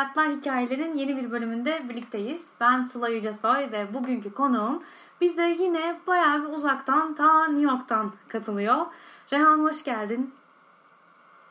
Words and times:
Hayatlar 0.00 0.28
Hikayelerin 0.28 0.94
yeni 0.94 1.16
bir 1.16 1.30
bölümünde 1.30 1.88
birlikteyiz. 1.88 2.48
Ben 2.60 2.84
Sıla 2.84 3.08
Yücesoy 3.08 3.72
ve 3.72 3.94
bugünkü 3.94 4.34
konuğum 4.34 4.82
bize 5.20 5.48
yine 5.48 6.00
bayağı 6.06 6.42
bir 6.42 6.48
uzaktan 6.48 7.14
ta 7.14 7.46
New 7.46 7.72
York'tan 7.72 8.12
katılıyor. 8.28 8.86
Rehan 9.32 9.58
hoş 9.58 9.84
geldin. 9.84 10.34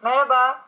Merhaba. 0.04 0.62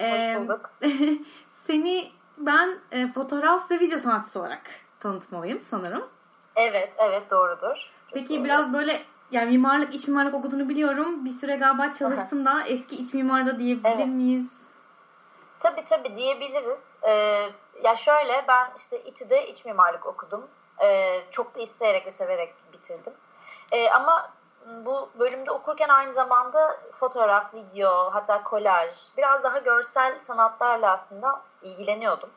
Ee, 0.00 0.34
hoş 0.34 0.40
bulduk. 0.40 0.70
seni 1.50 2.10
ben 2.38 2.78
e, 2.92 3.06
fotoğraf 3.06 3.70
ve 3.70 3.80
video 3.80 3.98
sanatçısı 3.98 4.40
olarak 4.40 4.62
tanıtmalıyım 5.00 5.62
sanırım. 5.62 6.04
Evet, 6.56 6.92
evet 6.98 7.30
doğrudur. 7.30 7.76
Çok 8.06 8.14
Peki 8.14 8.36
doğru. 8.36 8.44
biraz 8.44 8.72
böyle 8.72 9.02
yani 9.30 9.50
mimarlık, 9.50 9.94
iç 9.94 10.08
mimarlık 10.08 10.34
okuduğunu 10.34 10.68
biliyorum. 10.68 11.24
Bir 11.24 11.30
süre 11.30 11.56
galiba 11.56 11.92
çalıştın 11.92 12.46
da 12.46 12.62
eski 12.62 12.96
iç 12.96 13.14
mimarda 13.14 13.58
diyebilir 13.58 13.94
evet. 13.96 14.06
miyiz? 14.06 14.65
Tabii 15.66 15.84
tabii 15.84 16.16
diyebiliriz. 16.16 16.84
Ee, 17.02 17.50
ya 17.82 17.96
şöyle 17.96 18.44
ben 18.48 18.70
işte 18.76 19.00
İTÜ'de 19.00 19.48
iç 19.48 19.64
mimarlık 19.64 20.06
okudum. 20.06 20.46
Ee, 20.82 21.22
çok 21.30 21.54
da 21.54 21.60
isteyerek 21.60 22.06
ve 22.06 22.10
severek 22.10 22.54
bitirdim. 22.72 23.12
Ee, 23.72 23.90
ama 23.90 24.30
bu 24.66 25.10
bölümde 25.18 25.50
okurken 25.50 25.88
aynı 25.88 26.12
zamanda 26.12 26.76
fotoğraf, 26.92 27.54
video, 27.54 28.10
hatta 28.14 28.42
kolaj, 28.42 28.92
biraz 29.16 29.42
daha 29.42 29.58
görsel 29.58 30.20
sanatlarla 30.20 30.92
aslında 30.92 31.42
ilgileniyordum. 31.62 32.30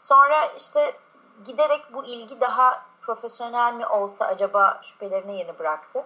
Sonra 0.00 0.46
işte 0.46 0.96
giderek 1.44 1.92
bu 1.92 2.04
ilgi 2.04 2.40
daha 2.40 2.82
profesyonel 3.02 3.74
mi 3.74 3.86
olsa 3.86 4.26
acaba 4.26 4.80
şüphelerini 4.82 5.38
yeni 5.38 5.58
bıraktı. 5.58 6.04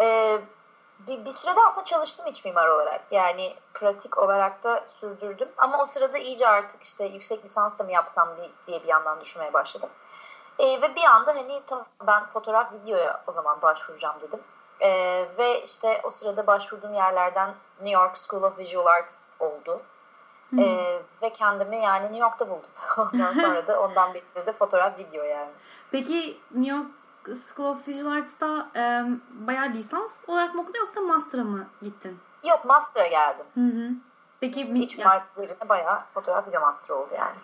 Ee, 0.00 0.40
bir, 1.06 1.24
bir 1.24 1.30
sürede 1.30 1.60
aslında 1.66 1.84
çalıştım 1.84 2.26
iç 2.26 2.44
mimar 2.44 2.68
olarak. 2.68 3.00
Yani 3.10 3.54
pratik 3.74 4.18
olarak 4.18 4.64
da 4.64 4.84
sürdürdüm. 4.86 5.48
Ama 5.56 5.82
o 5.82 5.86
sırada 5.86 6.18
iyice 6.18 6.48
artık 6.48 6.82
işte 6.82 7.04
yüksek 7.04 7.44
lisans 7.44 7.78
da 7.78 7.84
mı 7.84 7.92
yapsam 7.92 8.28
diye 8.66 8.82
bir 8.82 8.88
yandan 8.88 9.20
düşünmeye 9.20 9.52
başladım. 9.52 9.90
Ee, 10.58 10.82
ve 10.82 10.96
bir 10.96 11.04
anda 11.04 11.30
hani 11.30 11.62
ben 12.06 12.26
fotoğraf 12.26 12.72
videoya 12.72 13.22
o 13.26 13.32
zaman 13.32 13.62
başvuracağım 13.62 14.16
dedim. 14.20 14.40
Ee, 14.80 15.28
ve 15.38 15.62
işte 15.62 16.00
o 16.04 16.10
sırada 16.10 16.46
başvurduğum 16.46 16.94
yerlerden 16.94 17.54
New 17.80 18.02
York 18.02 18.16
School 18.16 18.42
of 18.42 18.58
Visual 18.58 18.86
Arts 18.86 19.24
oldu. 19.40 19.82
Ee, 20.58 21.02
ve 21.22 21.32
kendimi 21.32 21.76
yani 21.76 22.02
New 22.02 22.18
York'ta 22.18 22.50
buldum. 22.50 22.70
Ondan 22.98 23.34
sonra 23.34 23.66
da 23.66 23.80
ondan 23.80 24.14
beri 24.14 24.46
de 24.46 24.52
fotoğraf 24.52 24.98
video 24.98 25.24
yani. 25.24 25.50
Peki 25.90 26.38
New 26.50 26.76
York 26.76 26.86
School 27.24 27.66
of 27.66 27.88
Visual 27.88 28.12
Arts'ta 28.12 28.70
e, 28.76 29.04
bayağı 29.30 29.68
lisans 29.72 30.20
olarak 30.26 30.54
mı 30.54 30.62
okudun 30.62 30.78
yoksa 30.78 31.00
master'a 31.00 31.44
mı 31.44 31.66
gittin? 31.82 32.18
Yok 32.44 32.64
master'a 32.64 33.06
geldim. 33.06 33.46
Hı 33.54 33.60
hı. 33.60 33.90
Peki 34.40 34.60
iç 34.60 34.98
mimarlık 34.98 35.26
üzerine 35.32 35.68
bayağı 35.68 36.00
fotoğraf 36.14 36.48
video 36.48 36.60
master 36.60 36.94
oldu 36.94 37.10
yani. 37.18 37.36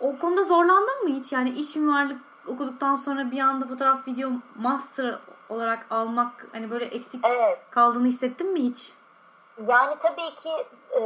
O 0.00 0.18
konuda 0.18 0.42
zorlandın 0.42 1.02
mı 1.02 1.08
hiç? 1.08 1.32
Yani 1.32 1.50
iç 1.50 1.76
mimarlık 1.76 2.20
okuduktan 2.46 2.94
sonra 2.94 3.30
bir 3.30 3.40
anda 3.40 3.66
fotoğraf 3.66 4.08
video 4.08 4.30
master 4.56 5.18
olarak 5.48 5.86
almak 5.90 6.46
hani 6.52 6.70
böyle 6.70 6.84
eksik 6.84 7.24
evet. 7.24 7.58
kaldığını 7.70 8.06
hissettin 8.06 8.52
mi 8.52 8.62
hiç? 8.62 8.92
Yani 9.68 9.94
tabii 10.00 10.34
ki 10.34 10.66
e, 10.90 11.00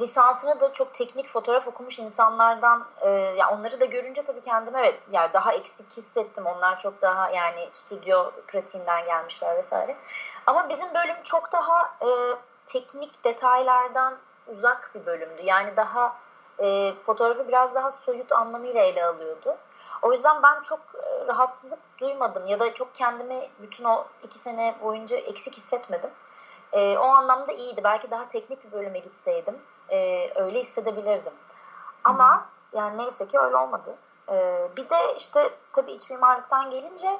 lisansını 0.00 0.60
da 0.60 0.72
çok 0.72 0.94
teknik 0.94 1.28
fotoğraf 1.28 1.68
okumuş 1.68 1.98
insanlardan 1.98 2.86
e, 3.00 3.08
ya 3.10 3.50
onları 3.50 3.80
da 3.80 3.84
görünce 3.84 4.22
tabii 4.22 4.40
kendim 4.40 4.76
evet 4.76 5.00
yani 5.10 5.32
daha 5.32 5.52
eksik 5.52 5.96
hissettim. 5.96 6.46
Onlar 6.46 6.78
çok 6.78 7.02
daha 7.02 7.30
yani 7.30 7.68
stüdyo 7.72 8.30
pratiğinden 8.46 9.04
gelmişler 9.04 9.56
vesaire. 9.56 9.96
Ama 10.46 10.68
bizim 10.68 10.94
bölüm 10.94 11.22
çok 11.24 11.52
daha 11.52 11.94
e, 12.02 12.08
teknik 12.66 13.24
detaylardan 13.24 14.18
uzak 14.46 14.90
bir 14.94 15.06
bölümdü. 15.06 15.42
Yani 15.44 15.76
daha 15.76 16.16
e, 16.58 16.94
fotoğrafı 17.06 17.48
biraz 17.48 17.74
daha 17.74 17.90
soyut 17.90 18.32
anlamıyla 18.32 18.82
ele 18.82 19.04
alıyordu. 19.04 19.56
O 20.02 20.12
yüzden 20.12 20.42
ben 20.42 20.62
çok 20.62 20.80
e, 20.80 21.26
rahatsızlık 21.26 21.80
duymadım 21.98 22.46
ya 22.46 22.60
da 22.60 22.74
çok 22.74 22.94
kendimi 22.94 23.48
bütün 23.58 23.84
o 23.84 24.04
iki 24.22 24.38
sene 24.38 24.74
boyunca 24.82 25.16
eksik 25.16 25.56
hissetmedim. 25.56 26.10
E, 26.72 26.98
o 26.98 27.04
anlamda 27.04 27.52
iyiydi. 27.52 27.80
Belki 27.84 28.10
daha 28.10 28.28
teknik 28.28 28.64
bir 28.64 28.72
bölüme 28.72 28.98
gitseydim 28.98 29.58
e, 29.88 30.30
öyle 30.34 30.60
hissedebilirdim. 30.60 31.32
Ama 32.04 32.36
hmm. 32.36 32.80
yani 32.80 32.98
neyse 32.98 33.26
ki 33.28 33.38
öyle 33.38 33.56
olmadı. 33.56 33.96
E, 34.28 34.68
bir 34.76 34.90
de 34.90 35.14
işte 35.16 35.50
tabii 35.72 35.92
iç 35.92 36.10
mimarlıktan 36.10 36.70
gelince 36.70 37.18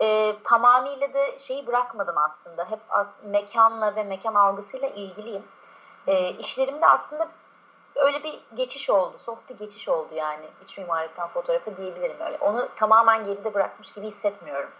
e, 0.00 0.36
tamamıyla 0.44 1.14
da 1.14 1.38
şeyi 1.38 1.66
bırakmadım 1.66 2.18
aslında. 2.18 2.70
Hep 2.70 2.80
az, 2.88 3.18
mekanla 3.24 3.96
ve 3.96 4.02
mekan 4.02 4.34
algısıyla 4.34 4.88
ilgiliyim. 4.88 5.44
E, 6.06 6.30
işlerimde 6.30 6.86
aslında 6.86 7.28
öyle 7.94 8.24
bir 8.24 8.40
geçiş 8.54 8.90
oldu. 8.90 9.18
Soft 9.18 9.50
bir 9.50 9.58
geçiş 9.58 9.88
oldu 9.88 10.14
yani 10.14 10.46
iç 10.64 10.78
mimarlıktan 10.78 11.28
fotoğrafa 11.28 11.76
diyebilirim 11.76 12.20
öyle. 12.20 12.38
Onu 12.40 12.68
tamamen 12.76 13.24
geride 13.24 13.54
bırakmış 13.54 13.92
gibi 13.92 14.06
hissetmiyorum. 14.06 14.70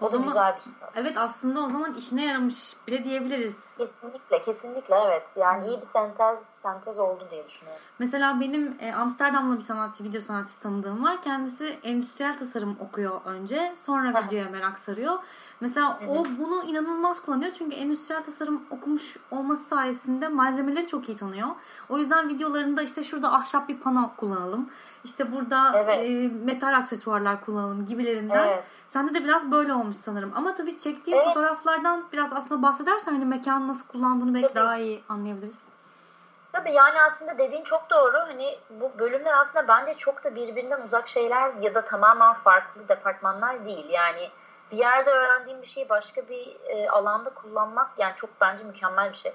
O, 0.00 0.08
zaman 0.08 0.28
güzel 0.28 0.54
bir 0.54 0.60
his 0.60 0.82
Evet 0.96 1.16
aslında 1.16 1.60
o 1.60 1.68
zaman 1.68 1.94
işine 1.94 2.24
yaramış 2.24 2.74
bile 2.86 3.04
diyebiliriz. 3.04 3.76
Kesinlikle 3.78 4.42
kesinlikle 4.42 4.94
evet. 5.06 5.22
Yani 5.36 5.66
iyi 5.66 5.76
bir 5.76 5.86
sentez 5.86 6.42
sentez 6.42 6.98
oldu 6.98 7.28
diye 7.30 7.46
düşünüyorum. 7.46 7.82
Mesela 7.98 8.40
benim 8.40 8.76
e, 8.80 8.92
Amsterdam'da 8.92 9.56
bir 9.56 9.64
sanatçı, 9.64 10.04
video 10.04 10.20
sanatçısı 10.20 10.62
tanıdığım 10.62 11.04
var. 11.04 11.22
Kendisi 11.22 11.78
endüstriyel 11.82 12.38
tasarım 12.38 12.76
okuyor 12.80 13.20
önce. 13.24 13.74
Sonra 13.78 14.24
videoya 14.24 14.48
merak 14.48 14.78
sarıyor. 14.78 15.18
Mesela 15.60 16.00
o 16.08 16.24
bunu 16.38 16.64
inanılmaz 16.64 17.22
kullanıyor. 17.22 17.52
Çünkü 17.52 17.76
endüstriyel 17.76 18.24
tasarım 18.24 18.62
okumuş 18.70 19.16
olması 19.30 19.64
sayesinde 19.64 20.28
malzemeleri 20.28 20.86
çok 20.86 21.08
iyi 21.08 21.16
tanıyor. 21.16 21.48
O 21.88 21.98
yüzden 21.98 22.28
videolarında 22.28 22.82
işte 22.82 23.04
şurada 23.04 23.32
ahşap 23.32 23.68
bir 23.68 23.80
pano 23.80 24.10
kullanalım. 24.16 24.70
İşte 25.04 25.32
burada 25.32 25.72
evet. 25.76 26.04
e, 26.04 26.28
metal 26.44 26.76
aksesuarlar 26.76 27.44
kullanalım 27.44 27.86
gibilerinden. 27.86 28.46
Evet. 28.46 28.64
Sende 28.86 29.14
de 29.14 29.24
biraz 29.24 29.50
böyle 29.50 29.74
olmuş 29.74 29.96
sanırım. 29.96 30.32
Ama 30.34 30.54
tabii 30.54 30.78
çektiğin 30.78 31.16
evet. 31.16 31.26
fotoğraflardan 31.26 32.04
biraz 32.12 32.32
aslında 32.32 32.62
bahsedersen 32.62 33.12
hani 33.12 33.24
mekanı 33.24 33.68
nasıl 33.68 33.86
kullandığını 33.86 34.34
belki 34.34 34.48
tabii. 34.48 34.56
daha 34.56 34.76
iyi 34.76 35.02
anlayabiliriz. 35.08 35.62
Tabii 36.52 36.72
yani 36.72 37.02
aslında 37.02 37.38
dediğin 37.38 37.62
çok 37.62 37.90
doğru. 37.90 38.18
Hani 38.18 38.58
bu 38.70 38.98
bölümler 38.98 39.38
aslında 39.40 39.68
bence 39.68 39.94
çok 39.94 40.24
da 40.24 40.34
birbirinden 40.34 40.82
uzak 40.82 41.08
şeyler 41.08 41.54
ya 41.54 41.74
da 41.74 41.84
tamamen 41.84 42.32
farklı 42.32 42.88
departmanlar 42.88 43.64
değil. 43.64 43.90
Yani 43.90 44.30
bir 44.72 44.76
yerde 44.76 45.10
öğrendiğim 45.10 45.62
bir 45.62 45.66
şeyi 45.66 45.88
başka 45.88 46.28
bir 46.28 46.56
e, 46.66 46.90
alanda 46.90 47.30
kullanmak 47.30 47.90
yani 47.98 48.12
çok 48.16 48.30
bence 48.40 48.64
mükemmel 48.64 49.10
bir 49.10 49.16
şey. 49.16 49.34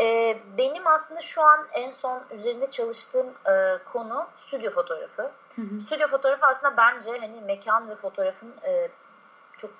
E, 0.00 0.38
benim 0.58 0.86
aslında 0.86 1.20
şu 1.20 1.42
an 1.42 1.66
en 1.72 1.90
son 1.90 2.22
üzerinde 2.30 2.70
çalıştığım 2.70 3.26
e, 3.46 3.78
konu 3.92 4.26
stüdyo 4.34 4.70
fotoğrafı. 4.70 5.22
Hı 5.56 5.62
hı. 5.62 5.80
Stüdyo 5.80 6.08
fotoğrafı 6.08 6.46
aslında 6.46 6.76
bence 6.76 7.18
hani 7.18 7.40
mekan 7.40 7.90
ve 7.90 7.96
fotoğrafın 7.96 8.54
e, 8.64 8.88
çok 9.58 9.70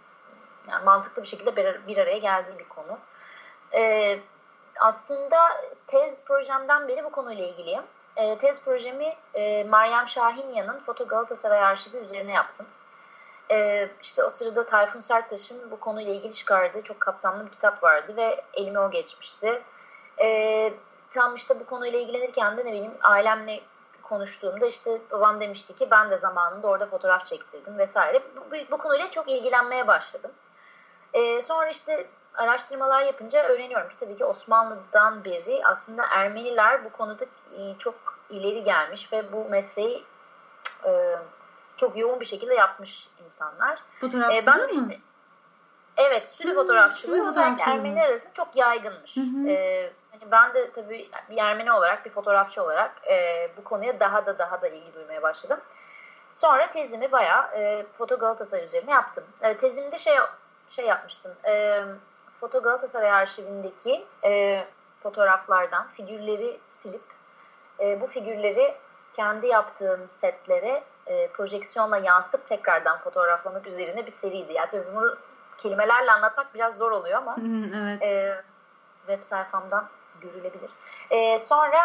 yani 0.69 0.85
mantıklı 0.85 1.23
bir 1.23 1.29
şekilde 1.29 1.57
bir, 1.57 1.87
bir 1.87 1.97
araya 1.97 2.19
geldiği 2.19 2.59
bir 2.59 2.69
konu. 2.69 2.99
E, 3.75 4.19
aslında 4.81 5.39
tez 5.87 6.25
projemden 6.25 6.89
beri 6.89 7.05
bu 7.05 7.11
konuyla 7.11 7.47
ilgiliyim. 7.47 7.83
E, 8.17 8.39
tez 8.39 8.65
projemi 8.65 9.17
e, 9.35 9.65
Meryem 9.65 10.09
Şahinya'nın 10.09 10.79
Foto 10.79 11.09
Galatasaray 11.09 11.65
Arşivi 11.65 11.97
üzerine 11.97 12.33
yaptım. 12.33 12.67
E, 13.51 13.89
işte 14.03 14.25
o 14.25 14.31
sırada 14.31 14.67
Tayfun 14.67 15.01
Serttaş'ın 15.01 15.71
bu 15.71 15.81
konuyla 15.81 16.15
ilgili 16.15 16.33
çıkardığı 16.33 16.83
çok 16.83 17.01
kapsamlı 17.01 17.47
bir 17.47 17.51
kitap 17.51 17.83
vardı 17.83 18.17
ve 18.17 18.45
elime 18.55 18.81
o 18.81 18.91
geçmişti. 18.91 19.63
E, 20.23 20.73
tam 21.11 21.35
işte 21.35 21.61
bu 21.61 21.67
konuyla 21.67 21.99
ilgilenirken 21.99 22.57
de 22.57 22.61
ne 22.61 22.73
bileyim 22.73 22.95
ailemle 23.03 23.61
konuştuğumda 24.03 24.67
işte 24.67 25.01
babam 25.11 25.41
demişti 25.41 25.75
ki 25.75 25.91
ben 25.91 26.11
de 26.11 26.17
zamanında 26.17 26.69
orada 26.69 26.87
fotoğraf 26.87 27.25
çektirdim 27.25 27.79
vesaire. 27.79 28.23
Bu, 28.37 28.71
bu, 28.71 28.79
konuyla 28.79 29.11
çok 29.11 29.29
ilgilenmeye 29.29 29.87
başladım. 29.87 30.31
E, 31.13 31.43
sonra 31.43 31.69
işte 31.69 32.07
araştırmalar 32.35 33.03
yapınca 33.03 33.49
öğreniyorum 33.49 33.89
ki 33.89 33.97
tabii 34.01 34.17
ki 34.17 34.25
Osmanlı'dan 34.25 35.25
beri 35.25 35.67
aslında 35.67 36.07
Ermeniler 36.11 36.85
bu 36.85 36.93
konuda 36.93 37.25
e, 37.25 37.79
çok 37.79 37.95
ileri 38.31 38.63
gelmiş 38.63 39.13
ve 39.13 39.33
bu 39.33 39.45
mesleği 39.45 40.05
e, 40.85 41.17
çok 41.77 41.97
yoğun 41.99 42.21
bir 42.21 42.25
şekilde 42.27 42.55
yapmış 42.55 43.09
insanlar. 43.25 43.79
Fotoğrafçılığı 44.01 44.43
ee, 44.43 44.47
ben 44.47 44.61
mı? 44.61 44.71
Işte, 44.73 45.01
evet, 45.97 46.29
stüdyo 46.29 46.55
hmm, 46.55 46.61
fotoğrafçılığı 46.61 47.29
özellikle 47.29 47.73
Ermeniler 47.73 48.09
arasında 48.09 48.33
çok 48.33 48.57
yaygınmış. 48.57 49.17
Hı 49.17 49.21
hı. 49.21 49.49
Ee, 49.49 49.93
hani 50.11 50.31
ben 50.31 50.55
de 50.55 50.71
tabii 50.71 51.11
bir 51.31 51.37
Ermeni 51.39 51.73
olarak, 51.73 52.05
bir 52.05 52.11
fotoğrafçı 52.11 52.63
olarak 52.63 52.93
e, 53.11 53.49
bu 53.57 53.65
konuya 53.65 54.01
daha 54.01 54.27
da 54.27 54.39
daha 54.39 54.63
da 54.63 54.69
ilgi 54.69 54.95
duymaya 54.95 55.23
başladım. 55.23 55.61
Sonra 56.35 56.71
tezimi 56.71 57.13
bayağı 57.13 57.53
e, 57.55 57.87
Foto 57.93 58.19
Galatasaray 58.19 58.65
üzerine 58.65 58.91
yaptım. 58.91 59.25
E, 59.41 59.57
tezimde 59.57 59.99
şey 59.99 60.17
şey 60.69 60.87
yapmıştım. 60.87 61.33
E, 61.45 61.83
Foto 62.41 62.63
Galatasaray 62.63 63.11
arşivindeki 63.11 64.07
e, 64.25 64.65
fotoğraflardan 64.97 65.87
figürleri 65.87 66.61
silip 66.71 67.03
e, 67.81 68.01
bu 68.01 68.07
figürleri 68.07 68.75
kendi 69.13 69.47
yaptığım 69.47 70.09
setlere 70.09 70.83
e, 71.07 71.29
projeksiyonla 71.29 71.99
yansıtıp 71.99 72.47
tekrardan 72.47 72.99
fotoğraflamak 72.99 73.67
üzerine 73.67 74.07
bir 74.07 74.11
seriydi. 74.11 74.53
Yani 74.53 74.69
tabii 74.71 74.95
bunu 74.95 75.17
kelimelerle 75.59 76.13
anlatmak 76.13 76.55
biraz 76.55 76.77
zor 76.77 76.91
oluyor 76.91 77.19
ama 77.19 77.37
evet. 77.77 78.03
e, 78.03 78.45
web 79.07 79.23
sayfamdan 79.23 79.89
görülebilir. 80.21 80.71
E, 81.11 81.39
sonra 81.39 81.79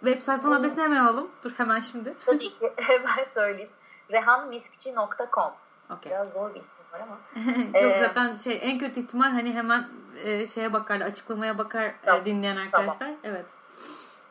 Web 0.00 0.20
sayfanın 0.20 0.54
hmm. 0.54 0.60
adresini 0.60 0.84
hemen 0.84 0.96
alalım. 0.96 1.30
Dur 1.44 1.52
hemen 1.56 1.80
şimdi. 1.80 2.14
Tabii 2.26 2.58
ki 2.58 2.72
hemen 2.76 3.24
söyleyeyim. 3.24 3.70
rehanmiskçi.com 4.12 5.52
Okay. 5.90 6.12
Biraz 6.12 6.32
zor 6.32 6.54
bir 6.54 6.60
isim 6.60 6.78
var 6.92 7.00
ama. 7.00 7.18
Yok 7.82 7.92
ee, 7.92 8.00
zaten 8.00 8.36
şey 8.36 8.58
en 8.62 8.78
kötü 8.78 9.00
ihtimal 9.00 9.30
hani 9.30 9.54
hemen 9.54 9.88
e, 10.24 10.46
şeye 10.46 10.72
bakar, 10.72 11.00
açıklamaya 11.00 11.58
bakar 11.58 11.84
e, 11.84 11.94
tamam. 12.04 12.20
e, 12.20 12.24
dinleyen 12.24 12.56
arkadaşlar. 12.56 12.98
Tamam. 12.98 13.16
Evet. 13.24 13.46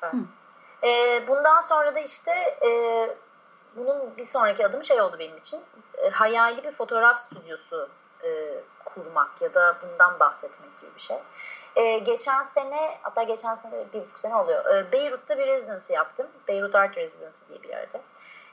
evet. 0.03 0.15
E, 0.83 1.23
bundan 1.27 1.61
sonra 1.61 1.95
da 1.95 1.99
işte 1.99 2.31
e, 2.61 2.69
bunun 3.77 4.17
bir 4.17 4.25
sonraki 4.25 4.65
adımı 4.65 4.85
şey 4.85 5.01
oldu 5.01 5.15
benim 5.19 5.37
için. 5.37 5.61
E, 5.97 6.09
hayali 6.09 6.63
bir 6.63 6.71
fotoğraf 6.71 7.19
stüdyosu 7.19 7.89
e, 8.23 8.53
kurmak 8.85 9.41
ya 9.41 9.53
da 9.53 9.75
bundan 9.81 10.19
bahsetmek 10.19 10.81
gibi 10.81 10.95
bir 10.95 11.01
şey. 11.01 11.17
E, 11.75 11.97
geçen 11.97 12.43
sene 12.43 12.97
hatta 13.01 13.23
geçen 13.23 13.55
sene 13.55 13.73
bir 13.93 14.01
buçuk 14.01 14.19
sene 14.19 14.35
oluyor. 14.35 14.75
E, 14.75 14.91
Beyrut'ta 14.91 15.37
bir 15.37 15.47
residency 15.47 15.93
yaptım. 15.93 16.27
Beyrut 16.47 16.75
Art 16.75 16.97
Residency 16.97 17.45
diye 17.49 17.63
bir 17.63 17.69
yerde. 17.69 18.01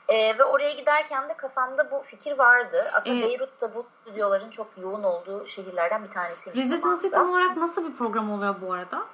E, 0.07 0.37
ve 0.37 0.43
oraya 0.43 0.71
giderken 0.71 1.29
de 1.29 1.33
kafamda 1.33 1.91
bu 1.91 1.99
fikir 1.99 2.37
vardı. 2.37 2.89
Aslında 2.93 3.25
ee, 3.25 3.29
Beyrut'ta 3.29 3.75
bu 3.75 3.85
stüdyoların 4.01 4.49
çok 4.49 4.67
yoğun 4.77 5.03
olduğu 5.03 5.47
şehirlerden 5.47 6.03
bir 6.03 6.11
tanesi. 6.11 6.55
Residency 6.55 7.07
tam 7.09 7.29
olarak 7.29 7.57
nasıl 7.57 7.89
bir 7.89 7.97
program 7.97 8.31
oluyor 8.31 8.55
bu 8.61 8.73
arada? 8.73 9.05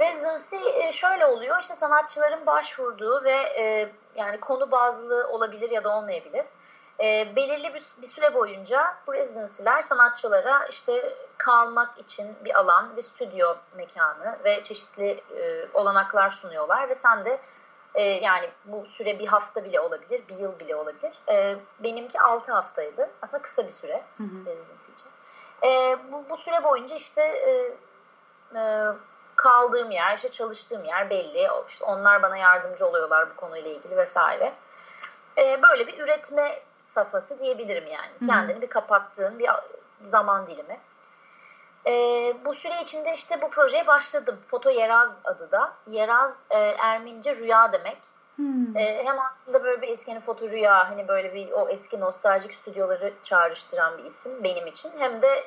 Residency 0.00 0.56
e, 0.74 0.92
şöyle 0.92 1.26
oluyor. 1.26 1.60
İşte 1.60 1.74
sanatçıların 1.74 2.46
başvurduğu 2.46 3.24
ve 3.24 3.36
e, 3.58 3.92
yani 4.14 4.40
konu 4.40 4.70
bazlı 4.70 5.28
olabilir 5.28 5.70
ya 5.70 5.84
da 5.84 5.96
olmayabilir. 5.96 6.44
E, 7.00 7.36
belirli 7.36 7.74
bir, 7.74 7.82
bir 8.02 8.06
süre 8.06 8.34
boyunca 8.34 8.96
bu 9.06 9.14
residency'ler 9.14 9.82
sanatçılara 9.82 10.66
işte 10.66 11.14
kalmak 11.38 11.98
için 11.98 12.36
bir 12.44 12.58
alan, 12.58 12.96
bir 12.96 13.02
stüdyo 13.02 13.54
mekanı 13.76 14.38
ve 14.44 14.62
çeşitli 14.62 15.20
e, 15.36 15.68
olanaklar 15.74 16.28
sunuyorlar 16.28 16.88
ve 16.88 16.94
sen 16.94 17.24
de 17.24 17.40
e, 17.94 18.02
yani 18.02 18.50
bu 18.64 18.86
süre 18.86 19.18
bir 19.18 19.26
hafta 19.26 19.64
bile 19.64 19.80
olabilir, 19.80 20.22
bir 20.28 20.36
yıl 20.36 20.58
bile 20.58 20.76
olabilir. 20.76 21.12
E, 21.28 21.56
benimki 21.78 22.20
6 22.20 22.52
haftaydı. 22.52 23.10
Aslında 23.22 23.42
kısa 23.42 23.66
bir 23.66 23.72
süre 23.72 24.04
residency 24.46 24.92
için. 24.92 25.10
E, 25.62 25.98
bu, 26.12 26.24
bu 26.30 26.36
süre 26.36 26.64
boyunca 26.64 26.96
işte 26.96 27.22
e, 27.22 27.74
e, 28.58 28.86
kaldığım 29.40 29.90
yer, 29.90 30.16
işte 30.16 30.30
çalıştığım 30.30 30.84
yer 30.84 31.10
belli. 31.10 31.48
İşte 31.68 31.84
onlar 31.84 32.22
bana 32.22 32.36
yardımcı 32.36 32.86
oluyorlar 32.86 33.30
bu 33.30 33.36
konuyla 33.36 33.70
ilgili 33.70 33.96
vesaire. 33.96 34.52
E, 35.38 35.62
böyle 35.62 35.86
bir 35.86 35.98
üretme 35.98 36.60
safhası 36.80 37.38
diyebilirim 37.38 37.86
yani. 37.86 38.10
Hı-hı. 38.18 38.28
Kendini 38.28 38.62
bir 38.62 38.66
kapattığın 38.66 39.38
bir 39.38 39.50
zaman 40.04 40.46
dilimi. 40.46 40.80
E, 41.86 41.92
bu 42.44 42.54
süre 42.54 42.82
içinde 42.82 43.12
işte 43.12 43.42
bu 43.42 43.50
projeye 43.50 43.86
başladım. 43.86 44.38
Foto 44.48 44.70
Yeraz 44.70 45.18
adı 45.24 45.50
da. 45.50 45.72
Yeraz 45.90 46.42
e, 46.50 46.58
Ermenice 46.58 47.34
rüya 47.34 47.72
demek. 47.72 47.98
Hmm. 48.36 48.76
E, 48.76 49.04
hem 49.04 49.20
aslında 49.20 49.64
böyle 49.64 49.82
bir 49.82 49.88
eski 49.88 50.12
hani 50.12 50.20
foto 50.20 50.48
rüya 50.48 50.90
hani 50.90 51.08
böyle 51.08 51.34
bir 51.34 51.52
o 51.52 51.68
eski 51.68 52.00
nostaljik 52.00 52.54
stüdyoları 52.54 53.12
çağrıştıran 53.22 53.98
bir 53.98 54.04
isim 54.04 54.44
benim 54.44 54.66
için. 54.66 54.90
Hem 54.98 55.22
de 55.22 55.44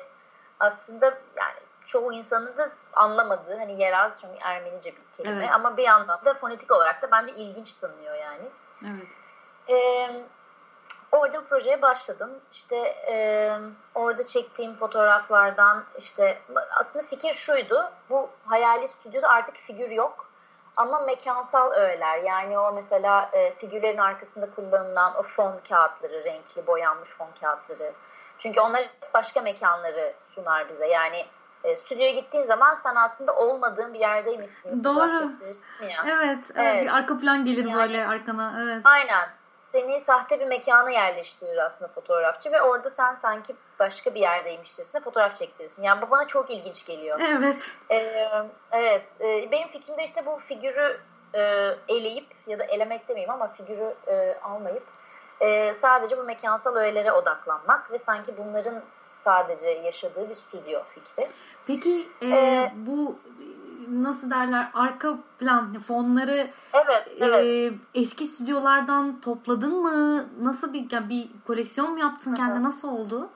aslında 0.60 1.06
yani 1.36 1.58
çoğu 1.86 2.12
insanın 2.12 2.56
da 2.56 2.70
anlamadığı 2.96 3.56
hani 3.58 3.82
Yeraz 3.82 4.20
çünkü 4.20 4.34
Ermenice 4.40 4.92
bir 4.96 5.16
kelime 5.16 5.44
evet. 5.44 5.54
ama 5.54 5.76
bir 5.76 5.82
yandan 5.82 6.24
da 6.24 6.34
fonetik 6.34 6.72
olarak 6.72 7.02
da 7.02 7.10
bence 7.10 7.32
ilginç 7.32 7.74
tanınıyor 7.74 8.14
yani. 8.14 8.44
Evet. 8.84 9.08
Ee, 9.68 10.22
orada 11.12 11.42
bu 11.42 11.44
projeye 11.44 11.82
başladım. 11.82 12.30
İşte 12.52 12.76
e, 13.10 13.58
orada 13.94 14.26
çektiğim 14.26 14.74
fotoğraflardan 14.74 15.84
işte 15.98 16.38
aslında 16.76 17.06
fikir 17.06 17.32
şuydu. 17.32 17.92
Bu 18.10 18.30
hayali 18.44 18.88
stüdyoda 18.88 19.28
artık 19.28 19.56
figür 19.56 19.90
yok. 19.90 20.28
Ama 20.76 21.00
mekansal 21.00 21.70
öğeler 21.72 22.18
yani 22.18 22.58
o 22.58 22.72
mesela 22.72 23.30
e, 23.32 23.54
figürlerin 23.54 23.98
arkasında 23.98 24.50
kullanılan 24.50 25.16
o 25.16 25.22
fon 25.22 25.60
kağıtları, 25.68 26.24
renkli 26.24 26.66
boyanmış 26.66 27.08
fon 27.08 27.28
kağıtları. 27.40 27.92
Çünkü 28.38 28.60
onlar 28.60 28.90
başka 29.14 29.40
mekanları 29.40 30.14
sunar 30.22 30.68
bize. 30.68 30.86
Yani 30.86 31.26
e, 31.64 31.76
stüdyoya 31.76 32.10
gittiğin 32.10 32.44
zaman 32.44 32.74
sen 32.74 32.94
aslında 32.94 33.34
olmadığın 33.36 33.94
bir 33.94 34.00
yerdeymişsin. 34.00 34.84
Doğru. 34.84 35.32
Ya. 35.82 36.04
Evet, 36.06 36.44
evet. 36.54 36.82
Bir 36.82 36.96
arka 36.96 37.18
plan 37.18 37.44
gelir 37.44 37.64
yani, 37.64 37.74
böyle 37.74 38.06
arkana. 38.06 38.54
Evet. 38.62 38.80
Aynen. 38.84 39.28
Seni 39.66 40.00
sahte 40.00 40.40
bir 40.40 40.46
mekana 40.46 40.90
yerleştirir 40.90 41.56
aslında 41.56 41.92
fotoğrafçı 41.92 42.52
ve 42.52 42.62
orada 42.62 42.90
sen 42.90 43.14
sanki 43.14 43.56
başka 43.78 44.14
bir 44.14 44.20
yerdeymişçesine 44.20 45.00
fotoğraf 45.00 45.36
çektirirsin. 45.36 45.82
Yani 45.82 46.02
bu 46.02 46.10
bana 46.10 46.26
çok 46.26 46.50
ilginç 46.50 46.86
geliyor. 46.86 47.20
Evet. 47.38 47.76
Ee, 47.90 48.28
evet. 48.72 49.02
Ee, 49.20 49.50
benim 49.50 49.68
fikrimde 49.68 50.04
işte 50.04 50.26
bu 50.26 50.36
figürü 50.36 51.00
e, 51.34 51.40
eleyip 51.88 52.26
ya 52.46 52.58
da 52.58 52.64
elemek 52.64 53.08
demeyeyim 53.08 53.30
ama 53.30 53.48
figürü 53.48 53.94
e, 54.06 54.38
almayıp 54.42 54.82
e, 55.40 55.74
sadece 55.74 56.18
bu 56.18 56.22
mekansal 56.22 56.76
öğelere 56.76 57.12
odaklanmak 57.12 57.90
ve 57.90 57.98
sanki 57.98 58.36
bunların 58.38 58.82
sadece 59.24 59.68
yaşadığı 59.68 60.28
bir 60.28 60.34
stüdyo 60.34 60.80
fikri. 60.84 61.28
Peki 61.66 62.08
e, 62.20 62.26
ee, 62.28 62.72
bu 62.76 63.18
nasıl 63.88 64.30
derler 64.30 64.70
arka 64.74 65.18
plan 65.38 65.78
fonları 65.78 66.50
evet, 66.72 67.08
evet. 67.20 67.44
E, 67.44 67.72
eski 68.00 68.24
stüdyolardan 68.24 69.20
topladın 69.20 69.82
mı? 69.82 70.28
Nasıl 70.42 70.72
bir 70.72 70.90
yani 70.90 71.08
bir 71.08 71.28
koleksiyon 71.46 71.90
mu 71.90 71.98
yaptın 71.98 72.30
Hı-hı. 72.30 72.36
kendine 72.36 72.62
nasıl 72.62 72.88
oldu? 72.88 73.30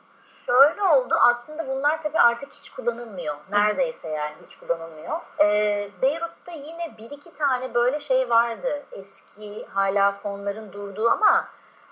Şöyle 0.47 0.83
oldu. 0.83 1.15
Aslında 1.21 1.69
bunlar 1.69 2.03
tabii 2.03 2.19
artık 2.19 2.53
hiç 2.53 2.71
kullanılmıyor. 2.71 3.37
Neredeyse 3.51 4.09
evet. 4.09 4.19
yani 4.19 4.35
hiç 4.47 4.57
kullanılmıyor. 4.57 5.21
Ee, 5.41 5.91
Beyrut'ta 6.03 6.53
yine 6.53 6.95
bir 6.99 7.11
iki 7.11 7.35
tane 7.35 7.75
böyle 7.75 8.01
şey 8.01 8.31
vardı. 8.31 8.83
Eski 8.93 9.67
hala 9.67 10.13
fonların 10.13 10.73
durduğu 10.73 11.11
ama 11.11 11.49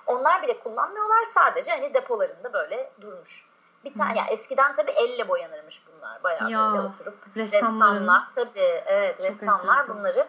onlar 0.06 0.42
bile 0.42 0.58
kullanmıyorlar. 0.58 1.24
Sadece 1.24 1.72
hani 1.72 1.94
depolarında 1.94 2.52
böyle 2.52 2.90
durmuş. 3.00 3.46
Bir 3.84 3.94
tane 3.94 4.18
yani 4.18 4.30
eskiden 4.30 4.76
tabii 4.76 4.90
elle 4.90 5.28
boyanırmış 5.28 5.82
bunlar. 5.86 6.22
Bayağı 6.22 6.50
ya, 6.50 6.72
böyle 6.72 6.88
oturup 6.88 7.36
ressamlar 7.36 8.22
tabii 8.34 8.82
evet 8.86 9.18
Çok 9.18 9.26
ressamlar 9.26 9.78
enteresan. 9.78 9.98
bunları 9.98 10.28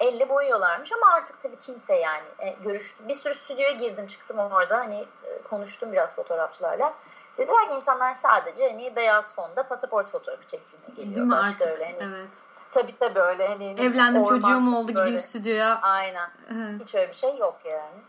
elle 0.00 0.28
boyuyorlarmış 0.28 0.92
ama 0.92 1.12
artık 1.12 1.42
tabii 1.42 1.56
kimse 1.56 1.94
yani 1.94 2.24
e, 2.38 2.56
görüş 2.64 2.94
bir 3.08 3.14
sürü 3.14 3.34
stüdyoya 3.34 3.70
girdim 3.70 4.06
çıktım 4.06 4.38
orada 4.38 4.78
hani 4.78 5.06
e, 5.24 5.42
konuştum 5.42 5.92
biraz 5.92 6.16
fotoğrafçılarla. 6.16 6.94
Dediler 7.38 7.68
ki 7.68 7.74
insanlar 7.74 8.14
sadece 8.14 8.68
hani 8.68 8.96
beyaz 8.96 9.34
fonda 9.34 9.62
pasaport 9.62 10.10
fotoğrafı 10.10 10.46
çektiğine 10.46 10.86
geliyor. 10.96 11.16
Değil 11.16 11.26
mi 11.26 11.32
Başka 11.32 11.48
artık? 11.48 11.68
Öyle, 11.68 11.84
hani, 11.84 12.14
evet. 12.14 12.30
Tabii 12.72 12.96
tabii 12.96 13.20
öyle 13.20 13.48
hani 13.48 13.74
evlendim 13.80 14.24
çocuğum 14.24 14.76
oldu 14.76 14.88
böyle. 14.88 15.00
gideyim 15.00 15.18
stüdyoya. 15.18 15.80
Aynen. 15.82 16.30
Evet. 16.52 16.80
Hiç 16.80 16.94
öyle 16.94 17.08
bir 17.08 17.14
şey 17.14 17.36
yok 17.36 17.58
yani. 17.64 18.00